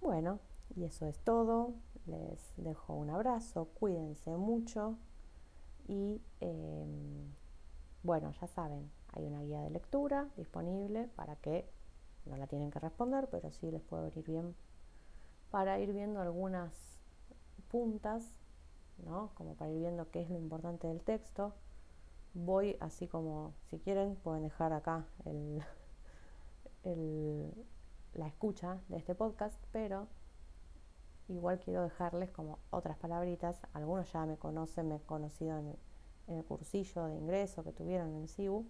Bueno, 0.00 0.40
y 0.74 0.84
eso 0.84 1.06
es 1.06 1.18
todo. 1.20 1.74
Les 2.06 2.52
dejo 2.56 2.94
un 2.94 3.10
abrazo, 3.10 3.66
cuídense 3.74 4.36
mucho 4.36 4.96
y 5.88 6.20
em, 6.40 7.32
bueno, 8.02 8.30
ya 8.40 8.46
saben, 8.46 8.90
hay 9.16 9.26
una 9.26 9.42
guía 9.42 9.60
de 9.60 9.70
lectura 9.70 10.28
disponible 10.36 11.08
para 11.16 11.36
que 11.36 11.68
no 12.24 12.36
la 12.36 12.46
tienen 12.46 12.70
que 12.70 12.78
responder, 12.78 13.28
pero 13.30 13.50
sí 13.50 13.70
les 13.70 13.82
puedo 13.82 14.04
venir 14.04 14.24
bien 14.24 14.54
para 15.50 15.78
ir 15.78 15.92
viendo 15.92 16.20
algunas 16.20 17.00
puntas, 17.68 18.34
¿no? 19.04 19.30
Como 19.34 19.54
para 19.54 19.70
ir 19.70 19.78
viendo 19.78 20.10
qué 20.10 20.22
es 20.22 20.30
lo 20.30 20.36
importante 20.36 20.86
del 20.88 21.02
texto 21.02 21.54
voy 22.36 22.76
así 22.80 23.08
como, 23.08 23.54
si 23.70 23.78
quieren, 23.78 24.16
pueden 24.16 24.42
dejar 24.42 24.72
acá 24.72 25.06
la 28.14 28.26
escucha 28.26 28.78
de 28.88 28.98
este 28.98 29.14
podcast, 29.14 29.58
pero 29.72 30.06
igual 31.28 31.58
quiero 31.58 31.82
dejarles 31.82 32.30
como 32.30 32.58
otras 32.70 32.96
palabritas. 32.98 33.60
Algunos 33.72 34.12
ya 34.12 34.26
me 34.26 34.36
conocen, 34.36 34.88
me 34.88 34.96
he 34.96 35.00
conocido 35.00 35.58
en 35.58 35.76
el, 36.28 36.44
cursillo 36.44 37.06
de 37.06 37.16
ingreso 37.16 37.64
que 37.64 37.72
tuvieron 37.72 38.14
en 38.14 38.28
CIU 38.28 38.66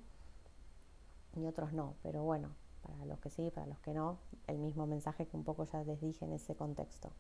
y 1.37 1.47
otros 1.47 1.73
no, 1.73 1.95
pero 2.03 2.23
bueno, 2.23 2.49
para 2.83 3.05
los 3.05 3.19
que 3.21 3.31
sí, 3.31 3.51
para 3.51 3.67
los 3.67 3.79
que 3.81 3.93
no, 3.93 4.19
el 4.47 4.59
mismo 4.59 4.87
mensaje 4.87 5.27
que 5.27 5.37
un 5.37 5.45
poco 5.45 5.65
ya 5.65 5.83
les 5.85 6.01
dije 6.01 6.25
en 6.25 6.33
ese 6.33 6.55
contexto. 6.55 7.11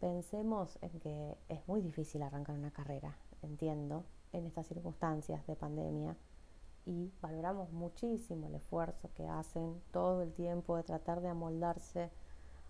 Pensemos 0.00 0.78
en 0.82 1.00
que 1.00 1.36
es 1.48 1.66
muy 1.66 1.80
difícil 1.80 2.22
arrancar 2.22 2.56
una 2.56 2.70
carrera, 2.70 3.16
entiendo, 3.42 4.04
en 4.32 4.46
estas 4.46 4.66
circunstancias 4.66 5.46
de 5.46 5.56
pandemia 5.56 6.16
y 6.84 7.10
valoramos 7.20 7.72
muchísimo 7.72 8.46
el 8.46 8.56
esfuerzo 8.56 9.10
que 9.14 9.26
hacen 9.26 9.82
todo 9.92 10.22
el 10.22 10.32
tiempo 10.32 10.76
de 10.76 10.84
tratar 10.84 11.20
de 11.20 11.28
amoldarse 11.28 12.10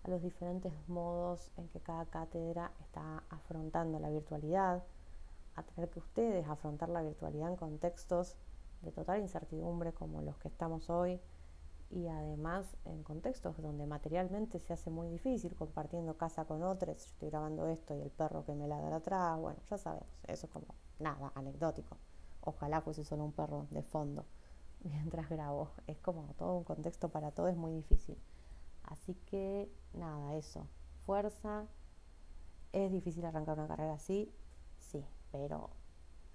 a 0.05 0.09
los 0.09 0.23
diferentes 0.23 0.73
modos 0.89 1.51
en 1.57 1.69
que 1.69 1.81
cada 1.81 2.07
cátedra 2.07 2.71
está 2.81 3.25
afrontando 3.29 3.99
la 3.99 4.09
virtualidad, 4.09 4.85
a 5.57 5.63
tener 5.63 5.91
que 5.91 5.99
ustedes 5.99 6.47
afrontar 6.49 6.89
la 6.89 7.03
virtualidad 7.03 7.49
en 7.49 7.57
contextos 7.57 8.37
de 8.83 8.93
total 8.93 9.21
incertidumbre 9.21 9.93
como 9.93 10.23
los 10.23 10.39
que 10.39 10.49
estamos 10.49 10.91
hoy 10.91 11.21
y 11.91 12.09
además 12.09 12.77
en 12.85 13.03
contextos 13.03 13.61
donde 13.63 13.87
materialmente 13.87 14.59
se 14.59 14.73
hace 14.73 14.91
muy 14.91 15.09
difícil 15.09 15.55
compartiendo 15.55 16.17
casa 16.17 16.45
con 16.45 16.63
otros, 16.63 16.97
yo 16.99 17.07
estoy 17.07 17.31
grabando 17.31 17.69
esto 17.69 17.95
y 17.95 18.01
el 18.01 18.11
perro 18.11 18.45
que 18.45 18.55
me 18.55 18.67
ladra 18.67 18.97
atrás, 18.97 19.39
bueno, 19.39 19.61
ya 19.71 19.79
sabemos, 19.79 20.09
eso 20.27 20.47
es 20.47 20.53
como 20.53 20.75
nada, 20.99 21.33
anecdótico. 21.35 21.97
Ojalá 22.41 22.81
fuese 22.81 23.05
solo 23.05 23.25
un 23.25 23.33
perro 23.33 23.67
de 23.71 23.83
fondo 23.83 24.25
mientras 24.85 25.29
grabo. 25.29 25.71
Es 25.87 25.99
como 25.99 26.35
todo 26.35 26.57
un 26.57 26.65
contexto 26.65 27.09
para 27.09 27.31
todo 27.31 27.49
es 27.49 27.57
muy 27.57 27.73
difícil. 27.73 28.17
Así 28.85 29.15
que 29.27 29.71
nada, 29.95 30.35
eso. 30.37 30.67
Fuerza. 31.05 31.67
¿Es 32.73 32.93
difícil 32.93 33.25
arrancar 33.25 33.59
una 33.59 33.69
carrera 33.69 33.95
así? 33.95 34.33
Sí, 34.79 35.05
pero 35.33 35.71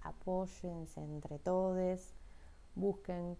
apóyense 0.00 1.00
entre 1.02 1.38
todos, 1.38 2.14
busquen 2.74 3.36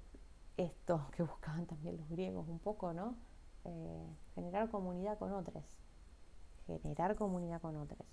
esto 0.57 1.07
que 1.17 1.23
buscaban 1.23 1.67
también 1.67 1.97
los 1.97 2.09
griegos 2.09 2.49
un 2.49 2.59
poco, 2.59 2.93
¿no? 2.93 3.17
Eh, 3.65 4.07
generar 4.35 4.71
comunidad 4.71 5.19
con 5.19 5.33
otros. 5.33 5.65
Generar 6.67 7.17
comunidad 7.17 7.61
con 7.61 7.77
otros 7.77 8.07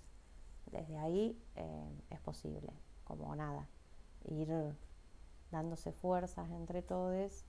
desde 0.72 0.96
ahí 0.98 1.36
eh, 1.56 2.00
es 2.10 2.20
posible, 2.20 2.72
como 3.04 3.34
nada, 3.34 3.66
ir 4.28 4.48
dándose 5.50 5.92
fuerzas 5.92 6.50
entre 6.50 6.82
todos 6.82 7.44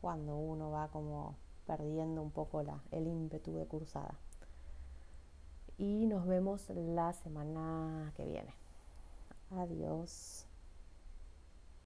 cuando 0.00 0.36
uno 0.36 0.70
va 0.70 0.88
como 0.88 1.36
perdiendo 1.66 2.22
un 2.22 2.30
poco 2.30 2.62
la, 2.62 2.80
el 2.90 3.06
ímpetu 3.06 3.54
de 3.54 3.66
cursada. 3.66 4.14
Y 5.78 6.06
nos 6.06 6.26
vemos 6.26 6.68
la 6.70 7.12
semana 7.12 8.12
que 8.16 8.24
viene. 8.24 8.54
Adiós. 9.50 10.46